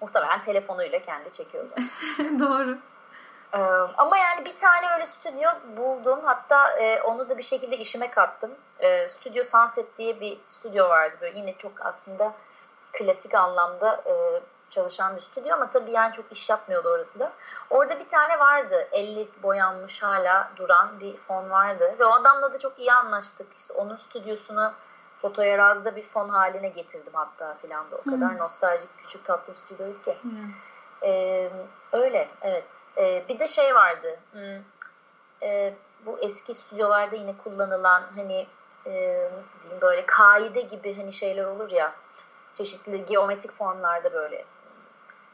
Muhtemelen 0.00 0.42
telefonuyla 0.42 1.02
kendi 1.02 1.32
çekiyor 1.32 1.66
zaten. 1.66 2.40
Doğru. 2.40 2.78
Ee, 3.54 3.58
ama 3.96 4.18
yani 4.18 4.44
bir 4.44 4.56
tane 4.56 4.92
öyle 4.94 5.06
stüdyo 5.06 5.50
buldum. 5.76 6.20
Hatta 6.24 6.70
e, 6.70 7.02
onu 7.02 7.28
da 7.28 7.38
bir 7.38 7.42
şekilde 7.42 7.76
işime 7.76 8.10
kattım. 8.10 8.50
E, 8.80 9.08
Studio 9.08 9.42
Sunset 9.42 9.98
diye 9.98 10.20
bir 10.20 10.38
stüdyo 10.46 10.88
vardı. 10.88 11.16
Böyle 11.20 11.38
yine 11.38 11.58
çok 11.58 11.72
aslında 11.80 12.32
klasik 12.92 13.34
anlamda 13.34 14.02
e, 14.06 14.12
çalışan 14.70 15.16
bir 15.16 15.20
stüdyo 15.20 15.54
ama 15.54 15.70
tabii 15.70 15.90
yani 15.90 16.12
çok 16.12 16.32
iş 16.32 16.50
yapmıyordu 16.50 16.88
orası 16.88 17.18
da. 17.18 17.32
Orada 17.70 17.98
bir 17.98 18.08
tane 18.08 18.38
vardı. 18.38 18.88
50 18.92 19.28
boyanmış 19.42 20.02
hala 20.02 20.50
duran 20.56 21.00
bir 21.00 21.16
fon 21.16 21.50
vardı. 21.50 21.94
Ve 21.98 22.04
o 22.04 22.12
adamla 22.12 22.52
da 22.52 22.58
çok 22.58 22.78
iyi 22.78 22.92
anlaştık. 22.92 23.46
İşte 23.58 23.74
onun 23.74 23.96
stüdyosunu 23.96 24.72
fotoyarazda 25.18 25.96
bir 25.96 26.02
fon 26.02 26.28
haline 26.28 26.68
getirdim 26.68 27.12
hatta 27.12 27.54
filan 27.54 27.90
da. 27.90 27.96
O 27.96 28.10
kadar 28.10 28.30
hmm. 28.30 28.38
nostaljik 28.38 28.98
küçük 28.98 29.24
tatlı 29.24 29.52
bir 29.52 29.58
stüdyoydu 29.58 30.02
ki. 30.02 30.16
Hmm. 30.22 30.32
Ee, 31.02 31.50
öyle 31.96 32.28
evet. 32.42 32.64
Ee, 32.96 33.24
bir 33.28 33.38
de 33.38 33.46
şey 33.46 33.74
vardı. 33.74 34.16
Hmm, 34.32 34.62
e, 35.42 35.74
bu 36.06 36.18
eski 36.20 36.54
stüdyolarda 36.54 37.16
yine 37.16 37.34
kullanılan 37.44 38.02
hani 38.16 38.46
e, 38.86 39.24
nasıl 39.38 39.62
diyeyim 39.62 39.80
böyle 39.80 40.06
kaide 40.06 40.60
gibi 40.60 40.96
hani 40.96 41.12
şeyler 41.12 41.44
olur 41.44 41.70
ya 41.70 41.92
çeşitli 42.54 43.04
geometrik 43.04 43.52
formlarda 43.52 44.12
böyle 44.12 44.44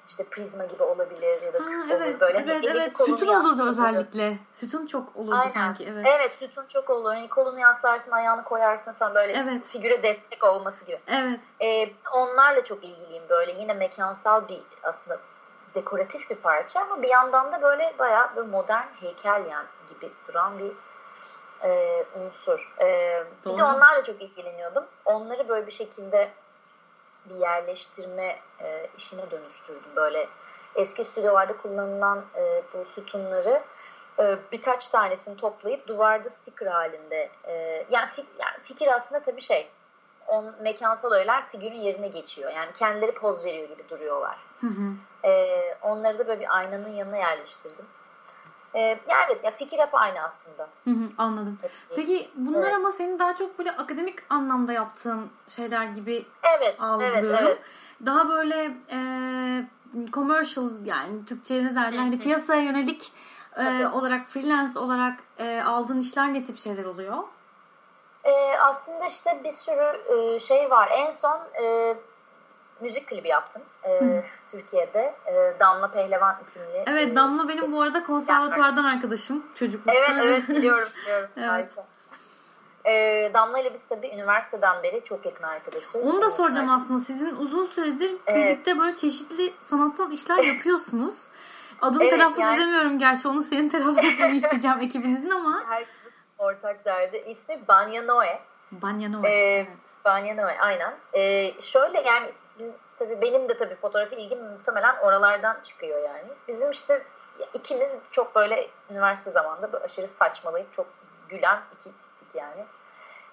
işte 0.09 0.25
prizma 0.25 0.65
gibi 0.65 0.83
olabilir 0.83 1.43
ya 1.43 1.53
da 1.53 1.59
ha, 1.59 1.87
evet, 1.91 2.21
böyle. 2.21 2.39
Evet, 2.39 2.49
hani 2.49 2.67
evet. 2.67 2.97
Sütun 2.97 3.27
olurdu 3.27 3.69
özellikle. 3.69 4.39
Sütun 4.55 4.87
çok 4.87 5.17
olurdu 5.17 5.35
Aynen. 5.35 5.53
sanki. 5.53 5.85
Evet. 5.85 6.07
evet, 6.09 6.39
sütun 6.39 6.67
çok 6.67 6.91
olur. 6.91 7.15
Hani 7.15 7.29
kolunu 7.29 7.59
yaslarsın, 7.59 8.13
ayağını 8.13 8.45
koyarsın 8.45 8.93
falan 8.93 9.15
böyle 9.15 9.33
evet. 9.33 9.67
figüre 9.67 10.03
destek 10.03 10.45
olması 10.45 10.85
gibi. 10.85 11.01
Evet. 11.07 11.41
Ee, 11.61 11.91
onlarla 12.13 12.65
çok 12.65 12.85
ilgiliyim 12.85 13.25
böyle. 13.29 13.53
Yine 13.53 13.73
mekansal 13.73 14.49
bir 14.49 14.61
aslında 14.83 15.19
dekoratif 15.75 16.31
bir 16.31 16.37
parça 16.37 16.81
ama 16.81 17.03
bir 17.03 17.09
yandan 17.09 17.53
da 17.53 17.63
böyle 17.63 17.95
bayağı 17.99 18.37
bir 18.37 18.43
modern 18.43 18.87
heykel 19.01 19.45
yani 19.51 19.67
gibi 19.89 20.13
duran 20.29 20.59
bir 20.59 20.73
e, 21.69 22.05
unsur. 22.21 22.75
E, 22.81 23.25
bir 23.47 23.59
de 23.59 23.65
onlarla 23.65 24.03
çok 24.03 24.23
ilgileniyordum. 24.23 24.85
Onları 25.05 25.49
böyle 25.49 25.67
bir 25.67 25.73
şekilde 25.73 26.31
bir 27.25 27.35
yerleştirme 27.35 28.39
e, 28.61 28.89
işine 28.99 29.31
dönüştürdüm. 29.31 29.97
Böyle 29.97 30.29
eski 30.75 31.05
stüdyolarda 31.05 31.57
kullanılan 31.57 32.25
e, 32.37 32.63
bu 32.75 32.85
sütunları 32.85 33.63
e, 34.19 34.39
birkaç 34.53 34.89
tanesini 34.89 35.37
toplayıp 35.37 35.89
duvarda 35.89 36.29
sticker 36.29 36.67
halinde 36.67 37.31
e, 37.45 37.87
yani, 37.91 38.11
fik, 38.11 38.27
yani 38.39 38.57
fikir 38.63 38.95
aslında 38.95 39.23
tabii 39.23 39.41
şey 39.41 39.71
on, 40.27 40.55
mekansal 40.61 41.13
öğeler 41.13 41.49
figürün 41.49 41.81
yerine 41.81 42.09
geçiyor. 42.09 42.51
Yani 42.51 42.73
kendileri 42.73 43.13
poz 43.13 43.45
veriyor 43.45 43.69
gibi 43.69 43.89
duruyorlar. 43.89 44.39
Hı 44.61 44.67
hı. 44.67 44.93
Ee, 45.25 45.75
onları 45.83 46.19
da 46.19 46.29
böyle 46.29 46.41
bir 46.41 46.57
aynanın 46.57 46.89
yanına 46.89 47.17
yerleştirdim. 47.17 47.87
Ee, 48.75 48.81
yani 48.81 49.25
evet 49.31 49.45
ya 49.45 49.51
fikir 49.51 49.79
hep 49.79 49.95
aynı 49.95 50.21
aslında. 50.21 50.69
Hı 50.85 50.91
hı, 50.91 51.09
anladım. 51.19 51.59
Peki 51.97 52.31
bunlar 52.35 52.63
Evet. 52.63 52.75
ama 52.75 52.93
senin 52.93 53.19
daha 53.19 53.35
çok 53.35 53.59
böyle 53.59 53.73
akademik 53.73 54.19
anlamda 54.31 54.73
yaptığın 54.73 55.31
şeyler 55.49 55.85
gibi 55.85 56.27
Evet, 56.43 56.81
algılıyorum. 56.81 57.29
evet, 57.29 57.43
evet. 57.43 57.63
Daha 58.07 58.29
böyle 58.29 58.75
e, 58.91 58.99
commercial 60.13 60.71
yani 60.85 61.25
Türkçe'ye 61.25 61.65
ne 61.65 61.75
derler? 61.75 61.99
Hani 61.99 62.19
piyasaya 62.19 62.63
yönelik 62.63 63.13
e, 63.57 63.87
olarak 63.87 64.27
freelance 64.27 64.79
olarak 64.79 65.19
e, 65.39 65.63
aldığın 65.63 66.01
işler 66.01 66.35
ne 66.35 66.45
tip 66.45 66.59
şeyler 66.59 66.85
oluyor? 66.85 67.19
Ee, 68.25 68.57
aslında 68.59 69.07
işte 69.07 69.41
bir 69.45 69.51
sürü 69.51 70.03
e, 70.15 70.39
şey 70.39 70.71
var. 70.71 70.89
En 70.93 71.13
son 71.13 71.41
e, 71.63 71.97
müzik 72.83 73.07
klibi 73.09 73.29
yaptım 73.29 73.63
e, 73.85 74.23
Türkiye'de. 74.51 75.15
E, 75.27 75.61
Damla 75.61 75.91
Pehlevan 75.91 76.37
isimli. 76.43 76.67
e, 76.77 76.85
Evet 76.87 77.17
Damla 77.17 77.49
benim 77.49 77.73
bu 77.73 77.83
arada 77.83 78.05
konservatuvardan 78.05 78.85
arkadaşım 78.85 79.47
çocuklukta. 79.55 79.93
Evet 79.93 80.11
evet 80.25 80.49
biliyorum 80.49 80.89
biliyorum. 81.03 81.29
Evet. 81.37 81.49
Harika. 81.49 81.87
Ee, 82.87 83.31
Damla 83.35 83.59
ile 83.59 83.75
biz 83.75 83.85
tabii 83.89 84.09
üniversiteden 84.09 84.83
beri 84.83 85.05
çok 85.05 85.27
yakın 85.27 85.45
arkadaşız. 85.45 85.95
Onu 85.97 86.23
da 86.23 86.31
soracağım 86.31 86.69
Evet. 86.71 86.81
aslında. 86.83 87.05
Sizin 87.05 87.37
uzun 87.37 87.67
süredir 87.67 88.13
Evet. 88.27 88.47
birlikte 88.49 88.79
böyle 88.79 88.97
çeşitli 88.97 89.53
sanatsal 89.61 90.13
işler 90.13 90.39
yapıyorsunuz. 90.45 91.15
Adını 91.83 92.03
Evet, 92.03 92.13
telaffuz 92.13 92.39
yani- 92.39 92.57
edemiyorum 92.57 92.99
gerçi. 92.99 93.29
Onu 93.29 93.43
senin 93.43 93.69
telaffuz 93.69 94.05
etmeni 94.05 94.37
isteyeceğim 94.37 94.79
ekibinizin 94.81 95.31
ama. 95.31 95.65
Herkesin 95.69 96.13
ortak 96.39 96.85
derdi. 96.85 97.25
İsmi 97.29 97.61
Banya 97.69 98.03
Noe. 98.03 98.41
Banya 98.73 99.09
Noe. 99.11 99.29
Ee, 99.31 99.33
evet. 99.61 99.69
Noe 100.05 100.59
aynen. 100.61 100.95
Ee, 101.15 101.61
şöyle 101.61 102.01
yani 102.01 102.31
biz 102.59 102.71
tabii 102.99 103.21
benim 103.21 103.49
de 103.49 103.57
tabii 103.57 103.75
fotoğrafa 103.75 104.17
ilgim 104.17 104.45
muhtemelen 104.45 104.97
oralardan 104.97 105.57
çıkıyor 105.63 106.03
yani. 106.03 106.29
Bizim 106.49 106.71
işte 106.71 107.03
ikimiz 107.55 107.93
çok 108.11 108.35
böyle 108.35 108.69
üniversite 108.91 109.31
zamanında 109.31 109.73
böyle 109.73 109.85
aşırı 109.85 110.09
saçmalayıp 110.09 110.73
çok 110.73 110.87
gülen 111.29 111.61
iki 111.73 111.85
tiptik 111.85 112.35
yani. 112.35 112.65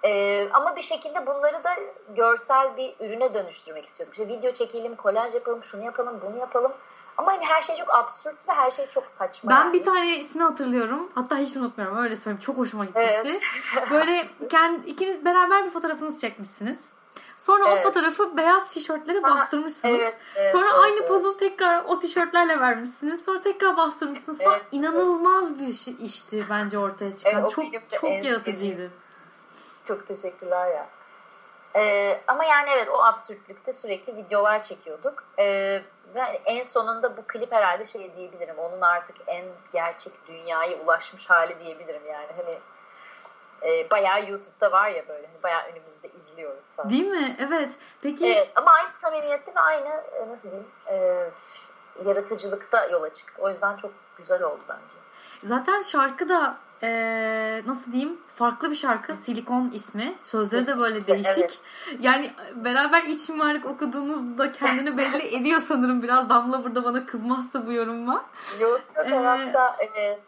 Ee, 0.04 0.50
ama 0.54 0.76
bir 0.76 0.82
şekilde 0.82 1.28
bunları 1.28 1.64
da 1.64 1.76
görsel 2.10 2.78
bir 2.78 2.96
ürüne 3.00 3.34
dönüştürmek 3.34 3.86
istiyorduk. 3.86 4.14
İşte 4.14 4.28
video 4.28 4.54
çekelim, 4.54 4.96
kolaj 4.96 5.34
yapalım, 5.34 5.64
şunu 5.64 5.84
yapalım, 5.86 6.22
bunu 6.22 6.38
yapalım. 6.38 6.74
Ama 7.20 7.32
hani 7.32 7.46
her 7.46 7.62
şey 7.62 7.76
çok 7.76 7.96
absürt 7.96 8.50
ve 8.50 8.54
her 8.54 8.72
şey 8.72 8.88
çok 8.88 9.10
saçma. 9.12 9.52
Ben 9.52 9.56
yani. 9.56 9.74
bir 9.74 9.84
tanesini 9.84 10.44
hatırlıyorum. 10.44 11.10
Hatta 11.16 11.38
hiç 11.38 11.56
unutmuyorum. 11.56 11.98
Öyle 11.98 12.16
söyleyeyim. 12.16 12.42
Çok 12.42 12.58
hoşuma 12.58 12.86
gitmişti. 12.86 13.40
Böyle 13.92 14.28
kendi, 14.50 14.90
ikiniz 14.90 15.26
beraber 15.26 15.66
bir 15.66 15.70
fotoğrafınızı 15.70 16.22
çekmişsiniz. 16.22 16.90
Sonra 17.38 17.66
o 17.66 17.70
Evet. 17.72 17.84
fotoğrafı 17.84 18.38
beyaz 18.38 18.68
tişörtlere 18.68 19.24
bastırmışsınız. 19.24 20.02
evet, 20.02 20.18
evet, 20.36 20.52
Sonra 20.52 20.66
evet, 20.66 20.84
aynı 20.84 21.00
evet. 21.00 21.08
pozu 21.08 21.38
tekrar 21.38 21.84
o 21.84 22.00
tişörtlerle 22.00 22.60
vermişsiniz. 22.60 23.26
Sonra 23.26 23.42
tekrar 23.42 23.78
bastırmışsınız 23.78 24.40
falan. 24.40 24.56
Evet, 24.56 24.66
İnanılmaz 24.72 25.60
bir 25.60 25.74
şey, 25.74 25.96
işti 26.00 26.46
bence 26.50 26.78
ortaya 26.78 27.18
çıkan. 27.18 27.34
Evet, 27.34 27.46
o 27.46 27.50
çok 27.50 27.66
çok 27.92 28.24
yaratıcıydı. 28.24 28.92
Çok 29.86 30.08
teşekkürler 30.08 30.68
ya. 30.68 30.90
Ee, 31.80 32.22
ama 32.28 32.44
yani 32.44 32.70
evet 32.70 32.90
o 32.90 33.04
absürtlükte 33.04 33.74
sürekli 33.74 34.16
videolar 34.16 34.64
çekiyorduk. 34.64 35.24
Ee, 35.40 35.82
ve 36.16 36.22
en 36.46 36.64
sonunda 36.64 37.18
bu 37.18 37.22
klip 37.28 37.52
herhalde 37.52 37.86
şey 37.86 38.16
diyebilirim. 38.16 38.60
Onun 38.60 38.82
artık 38.82 39.16
en 39.28 39.46
gerçek 39.74 40.14
dünyaya 40.28 40.78
ulaşmış 40.78 41.30
hali 41.30 41.60
diyebilirim 41.60 42.02
yani. 42.08 42.28
Hani 42.38 42.58
e, 43.64 43.90
bayağı 43.92 44.30
YouTube'da 44.30 44.72
var 44.72 44.90
ya 44.90 45.08
böyle. 45.08 45.28
Hani 45.28 45.44
bayağı 45.44 45.64
önümüzde 45.64 46.08
izliyoruz 46.20 46.76
falan. 46.76 46.90
Değil 46.90 47.06
mi? 47.06 47.36
Evet. 47.40 47.72
Peki 48.02 48.28
Evet, 48.28 48.52
ama 48.56 48.72
aynı 48.72 48.94
samimiyette 48.94 49.56
ve 49.56 49.60
aynı 49.60 49.90
e, 49.90 50.30
nasıl 50.30 50.50
diyeyim 50.52 50.68
e, 50.88 51.30
yaratıcılıkta 52.06 52.86
yola 52.86 53.14
çıktı. 53.14 53.42
O 53.42 53.50
yüzden 53.50 53.78
çok 53.78 53.92
güzel 54.18 54.44
oldu 54.44 54.62
bence. 54.70 54.98
zaten 55.44 55.82
şarkı 55.82 56.30
da 56.30 56.58
eee, 56.84 57.64
nasıl 57.68 57.92
diyeyim 57.92 58.18
farklı 58.36 58.70
bir 58.72 58.76
şarkı. 58.76 59.16
Silikon 59.16 59.72
ismi. 59.74 60.16
Sözleri 60.24 60.68
de 60.68 60.78
böyle 60.78 61.08
değişik. 61.08 61.60
Yani 62.00 62.34
beraber 62.56 63.04
iç 63.04 63.30
mimarlık 63.30 63.66
okuduğunuzda 63.66 64.52
kendini 64.52 64.98
belli 64.98 65.36
ediyor 65.36 65.60
sanırım 65.60 66.04
biraz. 66.04 66.30
Damla 66.30 66.64
burada 66.64 66.84
bana 66.84 67.06
kızmazsa 67.06 67.66
bu 67.68 67.72
yorumma. 67.72 68.26
Yok 68.60 68.82
yok 68.98 69.06
Ee, 69.12 69.16
hatta 69.16 69.76
e, 69.84 70.20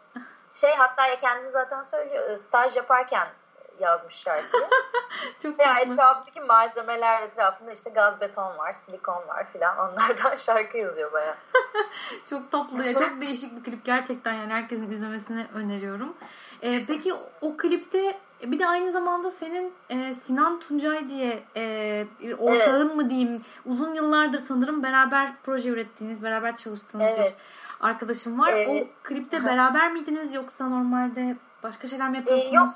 şey 0.60 0.70
hatta 0.74 1.06
ya 1.06 1.16
kendisi 1.16 1.50
zaten 1.50 1.82
söylüyor 1.82 2.30
e, 2.30 2.36
staj 2.36 2.76
yaparken 2.76 3.28
yazmış 3.82 4.14
şarkıyı. 4.14 4.62
Çok 5.42 5.58
ya 5.60 5.74
tatlı. 5.74 5.92
etrafındaki 5.92 6.40
malzemeler 6.40 7.22
etrafında 7.22 7.72
işte 7.72 7.90
gaz 7.90 8.20
beton 8.20 8.58
var, 8.58 8.72
silikon 8.72 9.28
var 9.28 9.46
filan 9.52 9.78
onlardan 9.78 10.36
şarkı 10.46 10.78
yazıyor 10.78 11.12
baya. 11.12 11.36
Çok 12.30 12.50
tatlı 12.50 12.84
ya. 12.84 12.92
Çok 12.92 13.20
değişik 13.20 13.56
bir 13.56 13.70
klip 13.70 13.84
gerçekten 13.84 14.32
yani 14.32 14.52
herkesin 14.52 14.90
izlemesini 14.90 15.46
öneriyorum. 15.54 16.14
Ee, 16.62 16.80
peki 16.86 17.14
o 17.40 17.56
klipte 17.56 18.18
bir 18.42 18.58
de 18.58 18.68
aynı 18.68 18.90
zamanda 18.90 19.30
senin 19.30 19.72
e, 19.90 20.14
Sinan 20.14 20.60
Tuncay 20.60 21.08
diye 21.08 21.42
e, 21.56 22.06
bir 22.20 22.32
ortağın 22.32 22.96
mı 22.96 23.10
diyeyim 23.10 23.42
uzun 23.66 23.94
yıllardır 23.94 24.38
sanırım 24.38 24.82
beraber 24.82 25.32
proje 25.42 25.68
ürettiğiniz, 25.68 26.22
beraber 26.22 26.56
çalıştığınız 26.56 27.06
Evet. 27.06 27.34
bir 27.80 27.86
arkadaşım 27.86 28.40
var. 28.40 28.52
Evet. 28.52 28.68
O 28.68 29.02
klipte 29.02 29.44
beraber 29.44 29.92
miydiniz 29.92 30.34
yoksa 30.34 30.68
normalde 30.68 31.36
başka 31.62 31.88
şeyler 31.88 32.10
mi 32.10 32.16
yapıyorsunuz? 32.16 32.52
Ee, 32.52 32.56
yok. 32.56 32.68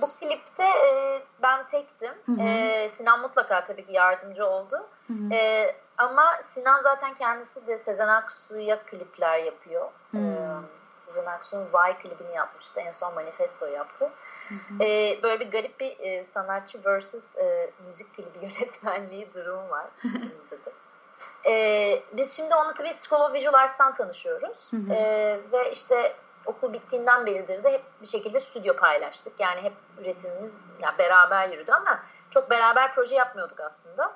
Bu 0.00 0.10
klipte 0.20 0.64
e, 0.64 1.22
ben 1.42 1.66
tektim. 1.68 2.12
Hı 2.26 2.32
hı. 2.32 2.42
E, 2.42 2.88
Sinan 2.88 3.20
mutlaka 3.20 3.64
tabii 3.66 3.86
ki 3.86 3.92
yardımcı 3.92 4.46
oldu. 4.46 4.86
Hı 5.06 5.12
hı. 5.12 5.34
E, 5.34 5.74
ama 5.98 6.42
Sinan 6.42 6.82
zaten 6.82 7.14
kendisi 7.14 7.66
de 7.66 7.78
Sezen 7.78 8.08
Aksu'ya 8.08 8.82
klipler 8.82 9.38
yapıyor. 9.38 9.90
E, 10.14 10.20
Sezen 11.06 11.26
Aksu'nun 11.26 11.72
Vay 11.72 11.98
klibini 11.98 12.34
yapmıştı. 12.34 12.80
En 12.80 12.90
son 12.90 13.14
Manifesto 13.14 13.66
yaptı. 13.66 14.10
E, 14.80 15.18
böyle 15.22 15.40
bir 15.40 15.50
garip 15.50 15.80
bir 15.80 16.00
e, 16.00 16.24
sanatçı 16.24 16.84
versus 16.84 17.36
e, 17.36 17.70
müzik 17.86 18.16
klibi 18.16 18.38
yönetmenliği 18.42 19.34
durumu 19.34 19.70
var 19.70 19.86
bizde 20.04 20.64
de. 20.64 20.72
E, 21.46 22.02
biz 22.12 22.36
şimdi 22.36 22.54
onunla 22.54 22.74
tabii 22.74 22.94
School 22.94 23.20
of 23.20 23.34
Visual 23.34 23.54
Arts'tan 23.54 23.94
tanışıyoruz. 23.94 24.68
Hı 24.70 24.76
hı. 24.76 24.92
E, 24.92 25.40
ve 25.52 25.70
işte 25.70 26.16
okul 26.46 26.72
bittiğinden 26.72 27.26
beridir 27.26 27.64
de 27.64 27.72
hep 27.72 27.82
bir 28.02 28.06
şekilde 28.06 28.40
stüdyo 28.40 28.76
paylaştık. 28.76 29.40
Yani 29.40 29.62
hep 29.62 29.72
üretimimiz 30.00 30.58
yani 30.80 30.98
beraber 30.98 31.48
yürüdü 31.48 31.72
ama 31.72 32.02
çok 32.30 32.50
beraber 32.50 32.94
proje 32.94 33.14
yapmıyorduk 33.14 33.60
aslında. 33.60 34.12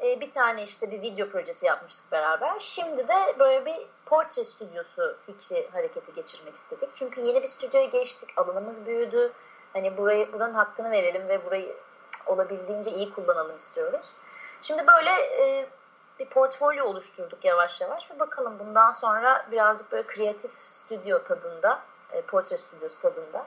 E, 0.00 0.20
bir 0.20 0.30
tane 0.30 0.62
işte 0.62 0.90
bir 0.90 1.02
video 1.02 1.28
projesi 1.28 1.66
yapmıştık 1.66 2.12
beraber. 2.12 2.54
Şimdi 2.58 3.08
de 3.08 3.34
böyle 3.38 3.66
bir 3.66 3.86
portre 4.06 4.44
stüdyosu 4.44 5.16
fikri 5.26 5.68
harekete 5.72 6.12
geçirmek 6.12 6.54
istedik. 6.54 6.88
Çünkü 6.94 7.20
yeni 7.20 7.42
bir 7.42 7.46
stüdyoya 7.46 7.86
geçtik. 7.86 8.28
Alanımız 8.36 8.86
büyüdü. 8.86 9.32
Hani 9.72 9.96
burayı 9.96 10.32
buranın 10.32 10.54
hakkını 10.54 10.90
verelim 10.90 11.28
ve 11.28 11.44
burayı 11.44 11.76
olabildiğince 12.26 12.90
iyi 12.90 13.12
kullanalım 13.12 13.56
istiyoruz. 13.56 14.06
Şimdi 14.60 14.86
böyle 14.86 15.10
e, 15.10 15.66
bir 16.18 16.26
portfolyo 16.26 16.84
oluşturduk 16.84 17.44
yavaş 17.44 17.80
yavaş 17.80 18.10
ve 18.10 18.18
bakalım 18.18 18.58
bundan 18.58 18.90
sonra 18.90 19.46
birazcık 19.50 19.92
böyle 19.92 20.06
kreatif 20.06 20.50
stüdyo 20.52 21.22
tadında, 21.22 21.80
e, 22.12 22.22
portre 22.22 22.56
stüdyosu 22.56 23.00
tadında 23.00 23.46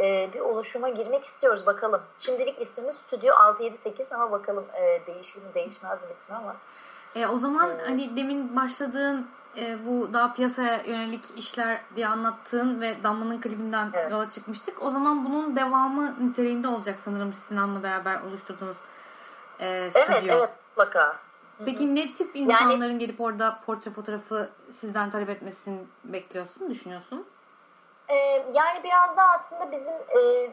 e, 0.00 0.30
bir 0.34 0.40
oluşuma 0.40 0.88
girmek 0.88 1.24
istiyoruz 1.24 1.66
bakalım. 1.66 2.02
Şimdilik 2.16 2.60
ismimiz 2.60 2.96
Stüdyo 2.96 3.34
678 3.34 4.12
ama 4.12 4.30
bakalım 4.30 4.64
e, 4.74 5.06
değişir 5.06 5.36
mi 5.42 5.54
değişmez 5.54 6.02
mi 6.02 6.08
ismi 6.12 6.36
ama. 6.36 6.56
E, 7.14 7.26
o 7.26 7.36
zaman 7.36 7.70
Evet. 7.70 7.88
hani 7.88 8.16
demin 8.16 8.56
başladığın 8.56 9.28
e, 9.56 9.86
bu 9.86 10.14
daha 10.14 10.34
piyasaya 10.34 10.82
yönelik 10.82 11.24
işler 11.36 11.80
diye 11.96 12.08
anlattığın 12.08 12.80
ve 12.80 13.02
Damla'nın 13.02 13.40
klibinden 13.40 13.90
Evet. 13.94 14.10
yola 14.10 14.28
çıkmıştık. 14.28 14.82
O 14.82 14.90
zaman 14.90 15.24
bunun 15.24 15.56
devamı 15.56 16.28
niteliğinde 16.28 16.68
olacak 16.68 16.98
sanırım 16.98 17.32
Sinan'la 17.32 17.82
beraber 17.82 18.20
oluşturduğunuz 18.20 18.76
e, 19.60 19.90
stüdyo. 19.90 20.04
Evet 20.08 20.24
evet 20.28 20.50
mutlaka. 20.70 21.16
Peki 21.64 21.94
ne 21.94 22.14
tip 22.14 22.36
insanların 22.36 22.98
gelip 22.98 23.20
orada 23.20 23.58
portre 23.66 23.90
fotoğrafı 23.90 24.50
sizden 24.72 25.10
talep 25.10 25.28
etmesini 25.30 25.78
bekliyorsun, 26.04 26.70
düşünüyorsun? 26.70 27.26
E, 28.08 28.14
yani 28.52 28.82
biraz 28.84 29.16
da 29.16 29.22
aslında 29.22 29.72
bizim 29.72 29.94
e, 29.94 30.50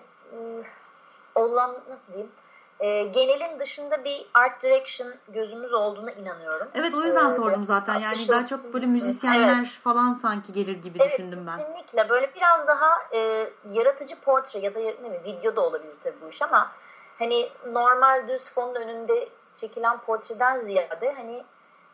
olan 1.36 1.78
nasıl 1.90 2.14
diyeyim 2.14 2.32
e, 2.80 3.04
genelin 3.04 3.60
dışında 3.60 4.04
bir 4.04 4.26
art 4.34 4.64
direction 4.64 5.14
gözümüz 5.28 5.74
olduğuna 5.74 6.12
inanıyorum. 6.12 6.68
Evet 6.74 6.94
o 6.94 7.04
yüzden 7.04 7.28
Ee, 7.28 7.32
sordum 7.32 7.66
zaten. 7.66 7.94
Yani 7.94 8.08
atış 8.08 8.30
daha 8.30 8.46
çok 8.46 8.74
böyle 8.74 8.86
müzisyenler 8.86 9.58
Evet. 9.60 9.70
falan 9.70 10.14
sanki 10.14 10.54
gelir 10.54 10.78
gibi 10.82 10.98
Evet, 11.02 11.12
düşündüm 11.12 11.48
ben. 11.48 11.58
Kesinlikle 11.58 12.10
böyle 12.10 12.32
biraz 12.36 12.68
daha 12.68 12.90
e, 13.14 13.50
yaratıcı 13.72 14.20
portre 14.20 14.60
ya 14.60 14.76
da 14.76 14.80
ne 14.80 14.96
bileyim, 14.98 15.24
video 15.26 15.56
da 15.56 15.62
olabilir 15.62 15.96
tabii 16.04 16.22
bu 16.26 16.30
iş 16.30 16.42
ama 16.42 16.72
hani 17.20 17.50
normal 17.72 18.28
düz 18.28 18.50
fonun 18.50 18.76
önünde 18.76 19.30
çekilen 19.62 19.98
portreden 19.98 20.60
ziyade 20.60 21.14
hani 21.14 21.44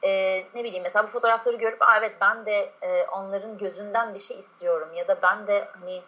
e, 0.03 0.09
ne 0.55 0.63
bileyim 0.63 0.83
mesela 0.83 1.07
bu 1.07 1.11
fotoğrafları 1.11 1.55
görüp 1.55 1.81
Aa, 1.81 1.97
evet 1.97 2.15
ben 2.21 2.45
de 2.45 2.71
e, 2.81 3.03
onların 3.07 3.57
gözünden 3.57 4.13
bir 4.13 4.19
şey 4.19 4.39
istiyorum 4.39 4.89
ya 4.95 5.07
da 5.07 5.17
ben 5.21 5.47
de 5.47 5.67
hani 5.81 6.01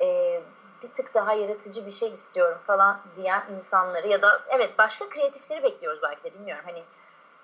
e, 0.00 0.40
bir 0.82 0.88
tık 0.88 1.14
daha 1.14 1.32
yaratıcı 1.32 1.86
bir 1.86 1.90
şey 1.90 2.12
istiyorum 2.12 2.58
falan 2.66 3.00
diyen 3.16 3.42
insanları 3.56 4.08
ya 4.08 4.22
da 4.22 4.42
evet 4.48 4.78
başka 4.78 5.08
kreatifleri 5.08 5.62
bekliyoruz 5.62 6.02
belki 6.02 6.24
de 6.24 6.34
bilmiyorum. 6.34 6.64
Hani 6.66 6.82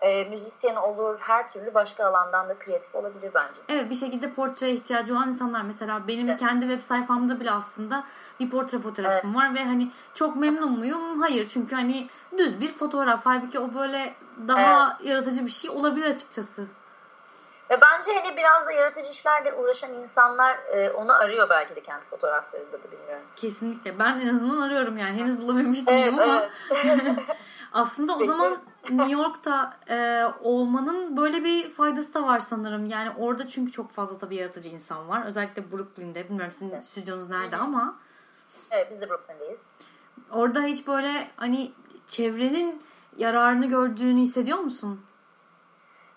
e, 0.01 0.25
müzisyen 0.25 0.77
olur, 0.77 1.19
her 1.21 1.51
türlü 1.51 1.75
başka 1.75 2.07
alandan 2.07 2.49
da 2.49 2.59
kreatif 2.59 2.95
olabilir 2.95 3.31
bence. 3.35 3.61
Evet 3.69 3.91
bir 3.91 3.95
şekilde 3.95 4.31
portre 4.31 4.71
ihtiyacı 4.71 5.15
olan 5.15 5.29
insanlar 5.29 5.63
mesela 5.63 6.09
benim 6.09 6.29
evet. 6.29 6.41
kendi 6.41 6.69
web 6.69 6.81
sayfamda 6.81 7.41
bile 7.41 7.51
aslında 7.51 8.05
bir 8.41 8.51
portre 8.51 8.79
fotoğrafım 8.79 9.31
evet. 9.31 9.43
var 9.43 9.55
ve 9.55 9.65
hani 9.65 9.91
çok 10.15 10.37
memnun 10.37 10.79
muyum? 10.79 11.21
Hayır 11.21 11.49
çünkü 11.49 11.75
hani 11.75 12.09
düz 12.39 12.61
bir 12.61 12.73
fotoğraf. 12.73 13.21
Halbuki 13.25 13.59
o 13.59 13.75
böyle 13.75 14.15
daha 14.49 14.97
evet. 15.01 15.11
yaratıcı 15.11 15.47
bir 15.47 15.51
şey 15.51 15.71
olabilir 15.71 16.07
açıkçası. 16.07 16.67
Ve 17.71 17.81
bence 17.81 18.13
hani 18.21 18.37
biraz 18.37 18.67
da 18.67 18.73
yaratıcı 18.73 19.11
işlerle 19.11 19.53
uğraşan 19.55 19.93
insanlar 19.93 20.59
e, 20.73 20.91
onu 20.91 21.13
arıyor 21.13 21.51
belki 21.51 21.77
de 21.77 21.81
kendi 21.81 22.05
fotoğraflarında 22.05 22.73
da 22.73 22.93
bilmiyorum. 22.93 23.25
Kesinlikle. 23.37 23.99
Ben 23.99 24.21
en 24.21 24.29
azından 24.29 24.61
arıyorum 24.61 24.99
yani. 24.99 25.21
Henüz 25.21 25.41
bulabilmiş 25.41 25.87
değilim 25.87 26.15
evet, 26.19 26.29
ama. 26.29 26.49
Evet. 26.85 27.19
Aslında 27.73 28.17
o 28.17 28.25
zaman 28.25 28.59
New 28.91 29.13
York'ta 29.13 29.77
e, 29.89 30.25
olmanın 30.43 31.17
böyle 31.17 31.45
bir 31.45 31.71
faydası 31.71 32.15
da 32.15 32.23
var 32.23 32.41
sanırım. 32.41 32.87
Yani 32.87 33.11
orada 33.19 33.49
çünkü 33.49 33.73
çok 33.73 33.91
fazla 33.91 34.19
tabii 34.19 34.37
yaratıcı 34.37 34.69
insan 34.69 35.09
var. 35.09 35.27
Özellikle 35.27 35.73
Brooklyn'de. 35.73 36.25
Bilmiyorum 36.25 36.53
sizin 36.53 36.71
evet. 36.71 36.85
stüdyonuz 36.85 37.29
nerede 37.29 37.57
ama. 37.57 37.99
Evet 38.71 38.89
biz 38.91 39.01
de 39.01 39.11
Brooklyn'deyiz. 39.11 39.69
Orada 40.31 40.63
hiç 40.63 40.87
böyle 40.87 41.31
hani 41.37 41.73
çevrenin 42.07 42.83
yararını 43.17 43.67
gördüğünü 43.67 44.21
hissediyor 44.21 44.59
musun? 44.59 45.07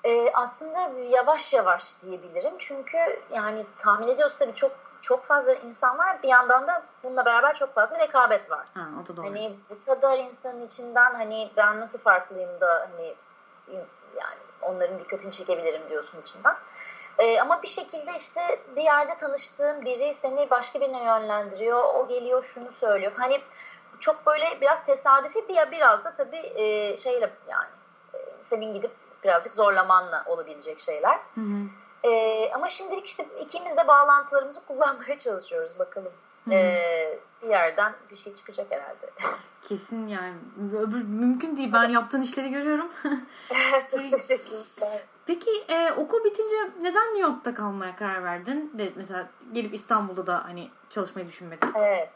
Ee, 0.04 0.32
aslında 0.34 0.92
yavaş 1.10 1.54
yavaş 1.54 2.02
diyebilirim. 2.02 2.54
Çünkü 2.58 2.98
yani 3.34 3.66
tahmin 3.80 4.08
ediyoruz 4.08 4.38
tabii 4.40 4.56
çok 4.56 4.72
çok 5.02 5.24
fazla 5.24 5.54
insan 5.54 5.98
var. 5.98 6.24
Bir 6.24 6.28
yandan 6.28 6.68
da 6.68 6.84
bununla 7.04 7.26
beraber 7.26 7.56
çok 7.56 7.76
fazla 7.76 8.00
rekabet 8.00 8.52
var. 8.52 8.68
Ha, 8.74 8.88
o 9.04 9.08
da 9.08 9.18
doğru. 9.18 9.26
Hani 9.26 9.56
bu 9.70 9.86
kadar 9.86 10.18
insanın 10.18 10.66
içinden 10.66 11.14
hani 11.16 11.52
ben 11.58 11.80
nasıl 11.80 12.00
farklıyım 12.00 12.62
da 12.62 12.90
hani 12.92 13.16
yani 14.16 14.38
onların 14.62 15.00
dikkatini 15.00 15.32
çekebilirim 15.32 15.82
diyorsun 15.90 16.22
içinden. 16.22 16.56
Ee, 17.18 17.40
ama 17.42 17.64
bir 17.64 17.68
şekilde 17.68 18.12
işte 18.18 18.60
bir 18.76 18.82
yerde 18.82 19.18
tanıştığın 19.18 19.86
biri 19.86 20.14
seni 20.14 20.50
başka 20.50 20.82
birine 20.82 21.04
yönlendiriyor. 21.04 21.84
O 21.96 22.08
geliyor 22.08 22.44
şunu 22.44 22.72
söylüyor. 22.72 23.12
Hani 23.16 23.42
çok 24.00 24.26
böyle 24.26 24.62
biraz 24.62 24.86
tesadüfi 24.86 25.48
bir 25.48 25.72
biraz 25.72 26.04
da 26.04 26.14
tabii 26.18 26.52
e, 26.56 26.98
şeyle 26.98 27.34
yani 27.48 27.70
e, 28.14 28.18
senin 28.42 28.74
gidip 28.74 28.92
birazcık 29.24 29.54
zorlamanla 29.54 30.24
olabilecek 30.28 30.80
şeyler. 30.80 31.20
Hı 31.36 31.42
hı. 31.42 31.68
E, 32.04 32.52
ama 32.54 32.70
şimdilik 32.70 33.06
işte 33.06 33.26
ikimiz 33.42 33.78
de 33.78 33.88
bağlantılarımızı 33.88 34.66
kullanmaya 34.68 35.20
çalışıyoruz 35.20 35.80
bakalım. 35.80 36.12
Hmm. 36.44 36.54
E, 36.54 37.20
bir 37.42 37.50
yerden 37.50 37.94
bir 38.12 38.16
şey 38.16 38.34
çıkacak 38.34 38.68
herhalde. 38.72 39.12
Kesin 39.64 40.08
yani. 40.08 40.36
Öbür, 40.78 41.04
mümkün 41.04 41.58
değil. 41.58 41.74
Ben 41.74 41.90
yaptığın 41.90 42.22
işleri 42.22 42.50
görüyorum. 42.50 42.88
Çok 43.92 44.12
teşekkürler. 44.12 45.02
Peki 45.26 45.50
e, 45.70 45.92
okul 45.92 46.24
bitince 46.24 46.56
neden 46.82 47.06
New 47.06 47.20
York'ta 47.20 47.54
kalmaya 47.54 47.96
karar 47.96 48.24
verdin? 48.24 48.72
De, 48.74 48.92
mesela 48.96 49.28
gelip 49.54 49.74
İstanbul'da 49.74 50.28
da 50.28 50.44
hani 50.46 50.70
çalışmayı 50.90 51.28
düşünmedin. 51.28 51.70
Evet. 51.76 52.10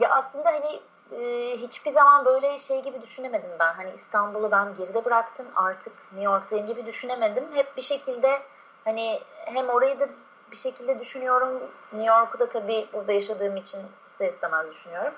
Ya 0.00 0.10
aslında 0.10 0.48
hani 0.48 0.80
e, 1.12 1.56
hiçbir 1.56 1.90
zaman 1.90 2.24
böyle 2.24 2.58
şey 2.58 2.82
gibi 2.82 3.02
düşünemedim 3.02 3.50
ben. 3.58 3.72
Hani 3.72 3.90
İstanbul'u 3.94 4.50
ben 4.50 4.74
geride 4.74 5.04
bıraktım 5.04 5.46
artık 5.56 5.92
New 6.12 6.24
York'tayım 6.24 6.66
gibi 6.66 6.86
düşünemedim. 6.86 7.44
Hep 7.52 7.76
bir 7.76 7.82
şekilde 7.82 8.42
Hani 8.88 9.20
hem 9.44 9.68
orayı 9.68 10.00
da 10.00 10.08
bir 10.50 10.56
şekilde 10.56 11.00
düşünüyorum. 11.00 11.62
New 11.92 12.14
York'u 12.14 12.38
da 12.38 12.48
tabii 12.48 12.88
burada 12.92 13.12
yaşadığım 13.12 13.56
için 13.56 13.80
ister 14.06 14.26
istemez 14.26 14.70
düşünüyorum. 14.70 15.14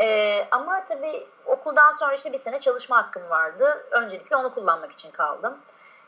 Ee, 0.00 0.46
ama 0.50 0.84
tabii 0.88 1.26
okuldan 1.46 1.90
sonra 1.90 2.14
işte 2.14 2.32
bir 2.32 2.38
sene 2.38 2.58
çalışma 2.58 2.96
hakkım 2.96 3.30
vardı. 3.30 3.86
Öncelikle 3.90 4.36
onu 4.36 4.54
kullanmak 4.54 4.92
için 4.92 5.10
kaldım. 5.10 5.58